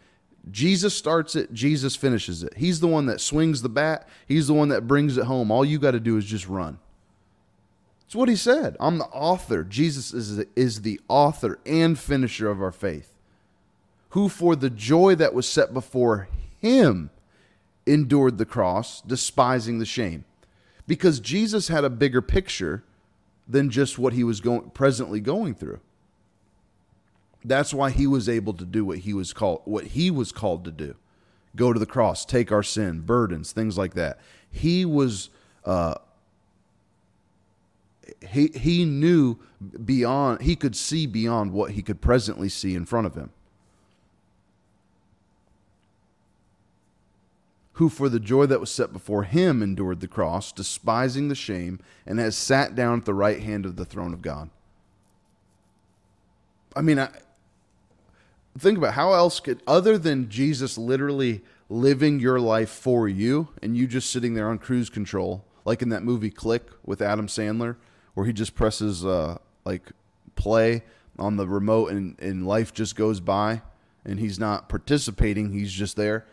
Jesus 0.52 0.96
starts 0.96 1.36
it, 1.36 1.54
Jesus 1.54 1.96
finishes 1.96 2.44
it. 2.44 2.54
He's 2.58 2.80
the 2.80 2.88
one 2.88 3.06
that 3.06 3.22
swings 3.22 3.62
the 3.62 3.70
bat, 3.70 4.08
he's 4.28 4.48
the 4.48 4.54
one 4.54 4.70
that 4.70 4.88
brings 4.88 5.18
it 5.18 5.26
home. 5.26 5.52
All 5.52 5.64
you 5.64 5.80
got 5.80 5.92
to 5.92 6.00
do 6.00 6.18
is 6.18 6.26
just 6.26 6.48
run. 6.48 6.80
It's 8.06 8.16
what 8.16 8.30
he 8.30 8.36
said. 8.36 8.76
I'm 8.80 8.98
the 8.98 9.06
author. 9.06 9.64
Jesus 9.64 10.14
is 10.14 10.36
the, 10.38 10.48
is 10.56 10.82
the 10.82 11.00
author 11.08 11.60
and 11.66 11.98
finisher 11.98 12.50
of 12.50 12.62
our 12.62 12.72
faith, 12.72 13.18
who 14.10 14.30
for 14.30 14.56
the 14.56 14.70
joy 14.70 15.16
that 15.16 15.34
was 15.34 15.48
set 15.48 15.74
before 15.74 16.28
him 16.60 17.10
endured 17.86 18.38
the 18.38 18.46
cross, 18.46 19.02
despising 19.02 19.80
the 19.80 19.86
shame. 19.86 20.26
Because 20.86 21.20
Jesus 21.20 21.70
had 21.70 21.84
a 21.84 21.90
bigger 21.90 22.22
picture 22.22 22.84
than 23.48 23.70
just 23.70 24.00
what 24.00 24.14
he 24.14 24.24
was 24.24 24.42
going 24.42 24.70
presently 24.72 25.20
going 25.20 25.56
through. 25.56 25.80
That's 27.46 27.74
why 27.74 27.90
he 27.92 28.08
was 28.08 28.30
able 28.30 28.54
to 28.54 28.66
do 28.66 28.86
what 28.86 29.00
he 29.00 29.14
was 29.14 29.34
called 29.34 29.62
what 29.66 29.88
he 29.88 30.10
was 30.10 30.32
called 30.32 30.64
to 30.66 30.72
do. 30.72 30.96
Go 31.56 31.74
to 31.74 31.80
the 31.80 31.86
cross, 31.86 32.26
take 32.26 32.52
our 32.52 32.64
sin, 32.64 33.02
burdens, 33.02 33.52
things 33.52 33.78
like 33.78 33.94
that. 33.94 34.20
He 34.50 34.86
was 34.86 35.30
uh, 35.66 35.96
he 38.30 38.48
he 38.56 38.86
knew 38.86 39.38
beyond 39.84 40.42
he 40.42 40.56
could 40.56 40.76
see 40.76 41.06
beyond 41.06 41.52
what 41.52 41.72
he 41.72 41.82
could 41.82 42.02
presently 42.02 42.50
see 42.50 42.76
in 42.76 42.86
front 42.86 43.08
of 43.08 43.16
him 43.16 43.32
who 47.74 47.90
for 47.90 48.10
the 48.10 48.20
joy 48.20 48.46
that 48.46 48.60
was 48.60 48.72
set 48.72 48.94
before 48.94 49.24
him 49.24 49.62
endured 49.62 50.00
the 50.00 50.08
cross 50.08 50.52
despising 50.52 51.28
the 51.28 51.36
shame 51.36 51.80
and 52.06 52.20
has 52.20 52.36
sat 52.36 52.76
down 52.76 53.00
at 53.00 53.06
the 53.06 53.14
right 53.14 53.42
hand 53.42 53.66
of 53.66 53.76
the 53.76 53.86
throne 53.86 54.14
of 54.14 54.22
god 54.22 54.50
i 56.76 56.82
mean 56.82 57.00
I, 57.00 57.10
think 58.58 58.78
about 58.78 58.94
how 58.94 59.14
else 59.14 59.40
could 59.40 59.62
other 59.66 59.98
than 59.98 60.30
jesus 60.30 60.78
literally 60.78 61.42
living 61.70 62.20
your 62.20 62.40
life 62.40 62.70
for 62.70 63.08
you 63.08 63.50
and 63.62 63.76
you 63.76 63.88
just 63.88 64.12
sitting 64.12 64.34
there 64.34 64.50
on 64.50 64.60
cruise 64.60 64.90
control 64.90 65.44
like 65.66 65.82
in 65.82 65.90
that 65.90 66.04
movie 66.04 66.30
click 66.30 66.68
with 66.84 67.02
adam 67.02 67.28
sandler 67.28 67.78
where 68.14 68.26
he 68.26 68.34
just 68.34 68.54
presses 68.56 69.06
uh, 69.06 69.38
like 69.66 69.92
play 70.36 70.84
on 71.18 71.38
the 71.38 71.48
remote 71.48 71.92
and, 71.92 72.20
and 72.20 72.48
life 72.48 72.74
just 72.74 72.96
goes 72.96 73.20
by 73.20 73.62
and 74.06 74.20
he's 74.20 74.40
not 74.40 74.70
participating, 74.70 75.52
he's 75.52 75.72
just 75.72 75.96
there. 75.96 76.26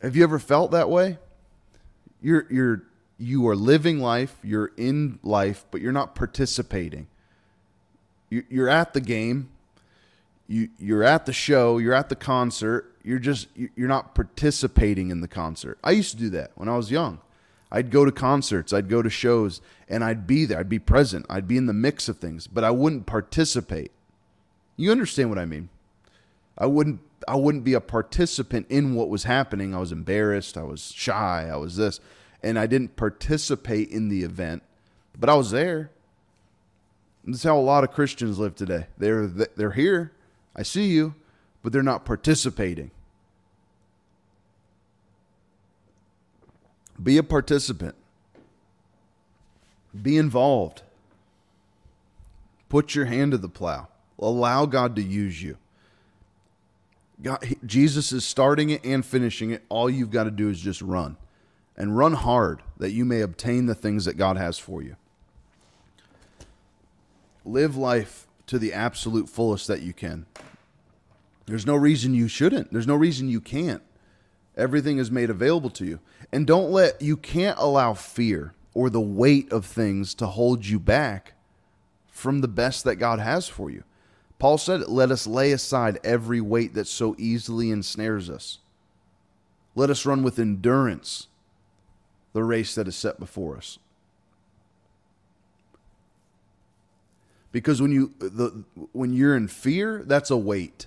Have 0.00 0.14
you 0.14 0.22
ever 0.22 0.38
felt 0.38 0.70
that 0.70 0.88
way? 0.88 1.18
You're 2.20 2.46
you're 2.50 2.82
you 3.18 3.46
are 3.48 3.56
living 3.56 3.98
life, 4.00 4.36
you're 4.42 4.72
in 4.76 5.18
life, 5.22 5.64
but 5.70 5.80
you're 5.80 5.92
not 5.92 6.14
participating. 6.14 7.08
You're 8.30 8.68
at 8.68 8.92
the 8.92 9.00
game, 9.00 9.48
you 10.46 10.68
you're 10.78 11.02
at 11.02 11.26
the 11.26 11.32
show, 11.32 11.78
you're 11.78 11.94
at 11.94 12.08
the 12.08 12.16
concert, 12.16 12.94
you're 13.02 13.18
just 13.18 13.48
you're 13.54 13.88
not 13.88 14.14
participating 14.14 15.10
in 15.10 15.20
the 15.20 15.28
concert. 15.28 15.78
I 15.82 15.92
used 15.92 16.12
to 16.12 16.16
do 16.18 16.30
that 16.30 16.52
when 16.54 16.68
I 16.68 16.76
was 16.76 16.90
young. 16.90 17.20
I'd 17.70 17.90
go 17.90 18.04
to 18.04 18.12
concerts, 18.12 18.72
I'd 18.72 18.88
go 18.88 19.02
to 19.02 19.10
shows, 19.10 19.60
and 19.88 20.02
I'd 20.02 20.26
be 20.26 20.44
there. 20.44 20.58
I'd 20.58 20.68
be 20.68 20.78
present. 20.78 21.26
I'd 21.28 21.48
be 21.48 21.56
in 21.56 21.66
the 21.66 21.74
mix 21.74 22.08
of 22.08 22.18
things, 22.18 22.46
but 22.46 22.64
I 22.64 22.70
wouldn't 22.70 23.06
participate. 23.06 23.90
You 24.76 24.90
understand 24.90 25.28
what 25.28 25.38
I 25.38 25.44
mean? 25.44 25.68
I 26.56 26.66
wouldn't 26.66 27.00
I 27.28 27.36
wouldn't 27.36 27.64
be 27.64 27.74
a 27.74 27.80
participant 27.80 28.66
in 28.70 28.94
what 28.94 29.08
was 29.08 29.24
happening. 29.24 29.74
I 29.74 29.78
was 29.78 29.92
embarrassed, 29.92 30.56
I 30.56 30.62
was 30.62 30.92
shy, 30.92 31.48
I 31.52 31.56
was 31.56 31.76
this, 31.76 32.00
and 32.42 32.58
I 32.58 32.66
didn't 32.66 32.96
participate 32.96 33.90
in 33.90 34.08
the 34.08 34.22
event, 34.22 34.62
but 35.18 35.28
I 35.28 35.34
was 35.34 35.50
there. 35.50 35.90
That's 37.24 37.42
how 37.42 37.58
a 37.58 37.60
lot 37.60 37.84
of 37.84 37.92
Christians 37.92 38.38
live 38.38 38.54
today. 38.54 38.86
They're 38.96 39.26
they're 39.26 39.72
here. 39.72 40.12
I 40.56 40.62
see 40.62 40.86
you, 40.86 41.14
but 41.62 41.72
they're 41.72 41.82
not 41.82 42.06
participating. 42.06 42.90
Be 47.00 47.18
a 47.18 47.22
participant. 47.22 47.94
Be 50.00 50.16
involved. 50.16 50.82
Put 52.68 52.94
your 52.94 53.04
hand 53.04 53.32
to 53.32 53.38
the 53.38 53.48
plow. 53.48 53.88
Allow 54.18 54.66
God 54.66 54.96
to 54.96 55.02
use 55.02 55.42
you. 55.42 55.58
God, 57.20 57.56
Jesus 57.66 58.12
is 58.12 58.24
starting 58.24 58.70
it 58.70 58.84
and 58.84 59.04
finishing 59.04 59.50
it. 59.50 59.64
All 59.68 59.90
you've 59.90 60.10
got 60.10 60.24
to 60.24 60.30
do 60.30 60.48
is 60.48 60.60
just 60.60 60.80
run 60.80 61.16
and 61.76 61.96
run 61.96 62.12
hard 62.12 62.62
that 62.76 62.92
you 62.92 63.04
may 63.04 63.20
obtain 63.20 63.66
the 63.66 63.74
things 63.74 64.04
that 64.04 64.16
God 64.16 64.36
has 64.36 64.58
for 64.58 64.82
you. 64.82 64.96
Live 67.44 67.76
life 67.76 68.26
to 68.46 68.58
the 68.58 68.72
absolute 68.72 69.28
fullest 69.28 69.66
that 69.66 69.82
you 69.82 69.92
can. 69.92 70.26
There's 71.46 71.66
no 71.66 71.76
reason 71.76 72.14
you 72.14 72.28
shouldn't. 72.28 72.72
There's 72.72 72.86
no 72.86 72.94
reason 72.94 73.28
you 73.28 73.40
can't. 73.40 73.82
Everything 74.56 74.98
is 74.98 75.10
made 75.10 75.30
available 75.30 75.70
to 75.70 75.84
you. 75.84 76.00
And 76.32 76.46
don't 76.46 76.70
let, 76.70 77.00
you 77.00 77.16
can't 77.16 77.58
allow 77.58 77.94
fear 77.94 78.54
or 78.74 78.90
the 78.90 79.00
weight 79.00 79.50
of 79.52 79.64
things 79.64 80.14
to 80.14 80.26
hold 80.26 80.66
you 80.66 80.78
back 80.78 81.34
from 82.10 82.40
the 82.40 82.48
best 82.48 82.84
that 82.84 82.96
God 82.96 83.18
has 83.18 83.48
for 83.48 83.70
you. 83.70 83.84
Paul 84.38 84.58
said, 84.58 84.88
Let 84.88 85.10
us 85.10 85.26
lay 85.26 85.52
aside 85.52 85.98
every 86.04 86.40
weight 86.40 86.74
that 86.74 86.86
so 86.86 87.14
easily 87.18 87.70
ensnares 87.70 88.30
us. 88.30 88.58
Let 89.74 89.90
us 89.90 90.06
run 90.06 90.22
with 90.22 90.38
endurance 90.38 91.26
the 92.32 92.44
race 92.44 92.74
that 92.74 92.86
is 92.88 92.96
set 92.96 93.18
before 93.18 93.56
us. 93.56 93.78
Because 97.50 97.80
when 97.80 97.90
you 97.92 98.12
the 98.18 98.64
when 98.92 99.12
you're 99.12 99.36
in 99.36 99.48
fear, 99.48 100.02
that's 100.04 100.30
a 100.30 100.36
weight. 100.36 100.86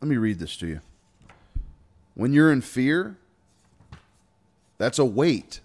Let 0.00 0.08
me 0.08 0.16
read 0.16 0.38
this 0.38 0.56
to 0.58 0.66
you. 0.66 0.80
When 2.14 2.32
you're 2.32 2.52
in 2.52 2.60
fear, 2.60 3.18
that's 4.78 4.98
a 4.98 5.04
weight. 5.04 5.60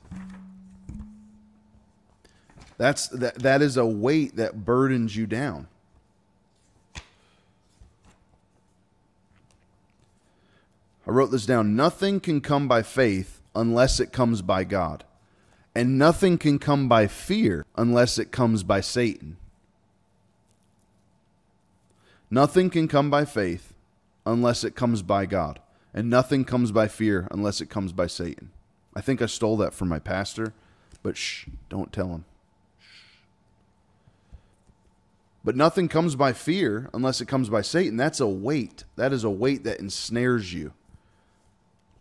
That's 2.80 3.10
that 3.10 3.36
that 3.39 3.62
is 3.62 3.76
a 3.76 3.86
weight 3.86 4.38
that 4.38 4.63
burdens 4.63 5.15
you 5.15 5.28
down. 5.28 5.68
I 11.06 11.12
wrote 11.12 11.30
this 11.30 11.46
down. 11.46 11.76
Nothing 11.76 12.22
can 12.22 12.39
come 12.39 12.70
by 12.70 12.82
faith 12.82 13.42
unless 13.54 14.00
it 14.00 14.13
comes 14.13 14.42
by 14.42 14.63
God. 14.63 15.04
And 15.76 16.00
nothing 16.00 16.38
can 16.38 16.58
come 16.58 16.88
by 16.88 17.08
fear 17.08 17.65
unless 17.76 18.18
it 18.18 18.32
comes 18.32 18.63
by 18.63 18.80
Satan. 18.80 19.36
Nothing 22.32 22.70
can 22.70 22.88
come 22.88 23.10
by 23.10 23.26
faith 23.26 23.74
unless 24.26 24.63
it 24.63 24.76
comes 24.76 25.02
by 25.02 25.26
God. 25.26 25.60
And 25.94 26.10
nothing 26.10 26.46
comes 26.46 26.72
by 26.72 26.88
fear 26.88 27.28
unless 27.30 27.60
it 27.60 27.70
comes 27.70 27.92
by 27.92 28.08
Satan. 28.08 28.52
I 28.96 29.02
think 29.02 29.22
I 29.22 29.26
stole 29.26 29.58
that 29.58 29.74
from 29.74 29.89
my 29.89 30.00
pastor, 30.00 30.54
but 31.04 31.18
shh, 31.18 31.48
don't 31.70 31.92
tell 31.92 32.10
him. 32.10 32.26
But 35.43 35.56
nothing 35.56 35.88
comes 35.88 36.15
by 36.15 36.34
fear 36.34 36.89
unless 36.93 37.21
it 37.21 37.28
comes 37.28 37.49
by 37.49 37.62
Satan. 37.62 37.97
That's 37.97 38.19
a 38.19 38.28
weight. 38.28 38.84
That 38.97 39.13
is 39.13 39.23
a 39.23 39.30
weight 39.30 39.63
that 39.63 39.80
ensnares 39.80 40.54
you. 40.54 40.73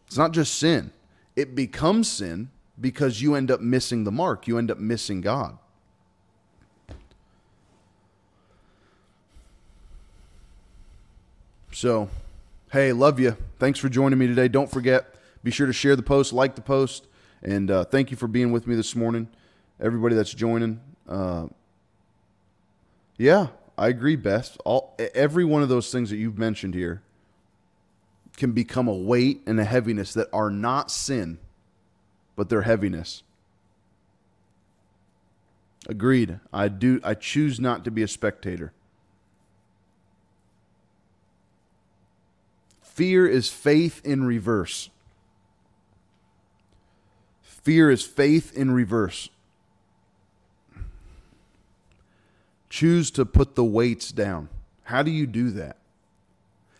It's 0.07 0.19
not 0.19 0.33
just 0.33 0.55
sin, 0.55 0.93
it 1.37 1.55
becomes 1.55 2.11
sin 2.11 2.51
because 2.81 3.21
you 3.21 3.35
end 3.35 3.51
up 3.51 3.61
missing 3.61 4.05
the 4.05 4.13
mark. 4.13 4.49
You 4.49 4.59
end 4.59 4.71
up 4.71 4.79
missing 4.79 5.21
God. 5.21 5.59
So, 11.73 12.09
hey, 12.73 12.93
love 12.93 13.21
you. 13.21 13.37
Thanks 13.59 13.79
for 13.79 13.89
joining 13.89 14.19
me 14.19 14.27
today. 14.27 14.49
Don't 14.49 14.71
forget, 14.71 15.15
be 15.45 15.51
sure 15.51 15.67
to 15.67 15.73
share 15.73 15.95
the 15.95 16.03
post, 16.03 16.33
like 16.33 16.57
the 16.57 16.63
post, 16.63 17.07
and 17.43 17.71
uh, 17.71 17.85
thank 17.85 18.11
you 18.11 18.17
for 18.17 18.27
being 18.27 18.51
with 18.51 18.67
me 18.67 18.75
this 18.75 18.97
morning. 18.97 19.29
Everybody 19.81 20.17
that's 20.17 20.35
joining. 20.35 20.81
Uh, 21.09 21.47
yeah, 23.19 23.49
I 23.77 23.89
agree, 23.89 24.17
Best. 24.17 24.57
All 24.65 24.97
every 25.15 25.45
one 25.45 25.63
of 25.63 25.69
those 25.69 25.91
things 25.93 26.11
that 26.11 26.17
you've 26.17 26.39
mentioned 26.39 26.75
here 26.75 27.03
can 28.37 28.53
become 28.53 28.87
a 28.87 28.95
weight 28.95 29.43
and 29.47 29.59
a 29.59 29.65
heaviness 29.65 30.15
that 30.15 30.29
are 30.33 30.51
not 30.51 30.91
sin, 30.91 31.39
but 32.37 32.49
they're 32.49 32.63
heaviness. 32.63 33.25
Agreed. 35.89 36.39
I 36.53 36.69
do 36.69 37.01
I 37.03 37.15
choose 37.15 37.59
not 37.59 37.85
to 37.85 37.91
be 37.91 38.03
a 38.03 38.09
spectator. 38.09 38.73
Fear 42.81 43.29
is 43.29 43.49
faith 43.49 44.01
in 44.05 44.25
reverse. 44.25 44.91
Fear 47.43 47.91
is 47.91 48.05
faith 48.05 48.57
in 48.57 48.71
reverse. 48.71 49.29
Choose 52.71 53.11
to 53.13 53.25
put 53.25 53.55
the 53.55 53.65
weights 53.65 54.13
down. 54.13 54.49
How 54.85 55.03
do 55.03 55.11
you 55.11 55.27
do 55.27 55.51
that? 55.51 55.77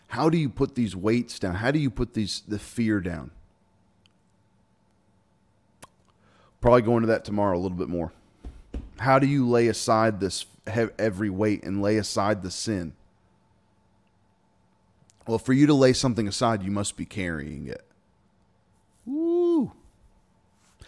How 0.09 0.29
do 0.29 0.37
you 0.37 0.49
put 0.49 0.75
these 0.75 0.95
weights 0.95 1.37
down? 1.39 1.55
How 1.55 1.71
do 1.71 1.79
you 1.79 1.89
put 1.89 2.13
these 2.13 2.41
the 2.47 2.59
fear 2.59 2.99
down? 2.99 3.31
Probably 6.61 6.81
go 6.81 6.97
into 6.97 7.07
that 7.07 7.23
tomorrow 7.23 7.57
a 7.57 7.61
little 7.61 7.77
bit 7.77 7.89
more. 7.89 8.11
How 8.99 9.19
do 9.19 9.27
you 9.27 9.47
lay 9.47 9.67
aside 9.67 10.19
this 10.19 10.45
every 10.67 11.29
weight 11.29 11.63
and 11.63 11.81
lay 11.81 11.97
aside 11.97 12.43
the 12.43 12.51
sin? 12.51 12.93
Well, 15.25 15.37
for 15.37 15.53
you 15.53 15.67
to 15.67 15.73
lay 15.73 15.93
something 15.93 16.27
aside, 16.27 16.63
you 16.63 16.71
must 16.71 16.97
be 16.97 17.05
carrying 17.05 17.67
it. 17.67 17.85
Woo. 19.05 19.71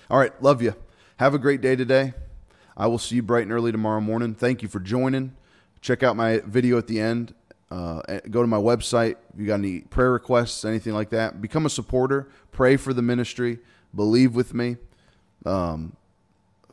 All 0.10 0.18
right, 0.18 0.34
love 0.42 0.62
you. 0.62 0.76
Have 1.18 1.34
a 1.34 1.40
great 1.40 1.62
day 1.62 1.76
today. 1.76 2.14
I 2.76 2.88
will 2.88 2.98
see 2.98 3.16
you 3.18 3.24
bright 3.24 3.44
and 3.44 3.52
early 3.52 3.72
tomorrow 3.72 4.02
morning. 4.02 4.34
Thank 4.34 4.62
you 4.62 4.68
for 4.68 4.80
joining. 4.80 5.36
Check 5.82 6.04
out 6.04 6.16
my 6.16 6.42
video 6.46 6.78
at 6.78 6.88
the 6.88 7.00
end 7.00 7.34
uh, 7.72 8.02
go 8.30 8.42
to 8.42 8.48
my 8.48 8.58
website. 8.58 9.16
If 9.34 9.40
you 9.40 9.48
got 9.48 9.56
any 9.56 9.80
prayer 9.80 10.12
requests, 10.12 10.66
anything 10.66 10.94
like 10.94 11.10
that, 11.12 11.42
become 11.42 11.66
a 11.66 11.70
supporter. 11.70 12.28
Pray 12.52 12.76
for 12.76 12.94
the 12.94 13.02
ministry. 13.02 13.60
Believe 13.96 14.36
with 14.36 14.54
me. 14.54 14.76
Um, 15.46 15.96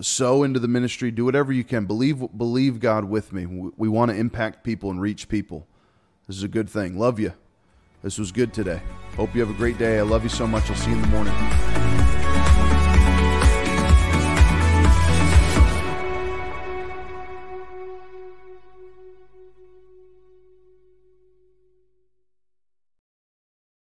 sow 0.01 0.43
into 0.43 0.59
the 0.59 0.69
ministry. 0.69 1.13
Do 1.13 1.25
whatever 1.25 1.53
you 1.53 1.63
can. 1.63 1.87
Believe 1.87 2.37
believe 2.37 2.81
God 2.81 3.05
with 3.05 3.33
me. 3.33 3.47
We, 3.47 3.71
we 3.77 3.89
want 3.89 4.11
to 4.11 4.17
impact 4.17 4.65
people 4.65 4.91
and 4.91 5.01
reach 5.01 5.29
people. 5.29 5.69
This 6.27 6.37
is 6.37 6.43
a 6.43 6.49
good 6.49 6.69
thing. 6.69 6.99
Love 6.99 7.21
you. 7.21 7.33
This 8.03 8.19
was 8.19 8.33
good 8.33 8.53
today. 8.53 8.83
Hope 9.17 9.35
you 9.35 9.41
have 9.41 9.51
a 9.51 9.57
great 9.57 9.79
day. 9.79 9.99
I 9.99 10.03
love 10.03 10.25
you 10.25 10.29
so 10.29 10.47
much. 10.47 10.69
I'll 10.69 10.77
see 10.77 10.91
you 10.91 10.97
in 10.97 11.03
the 11.03 11.09
morning. 11.09 11.78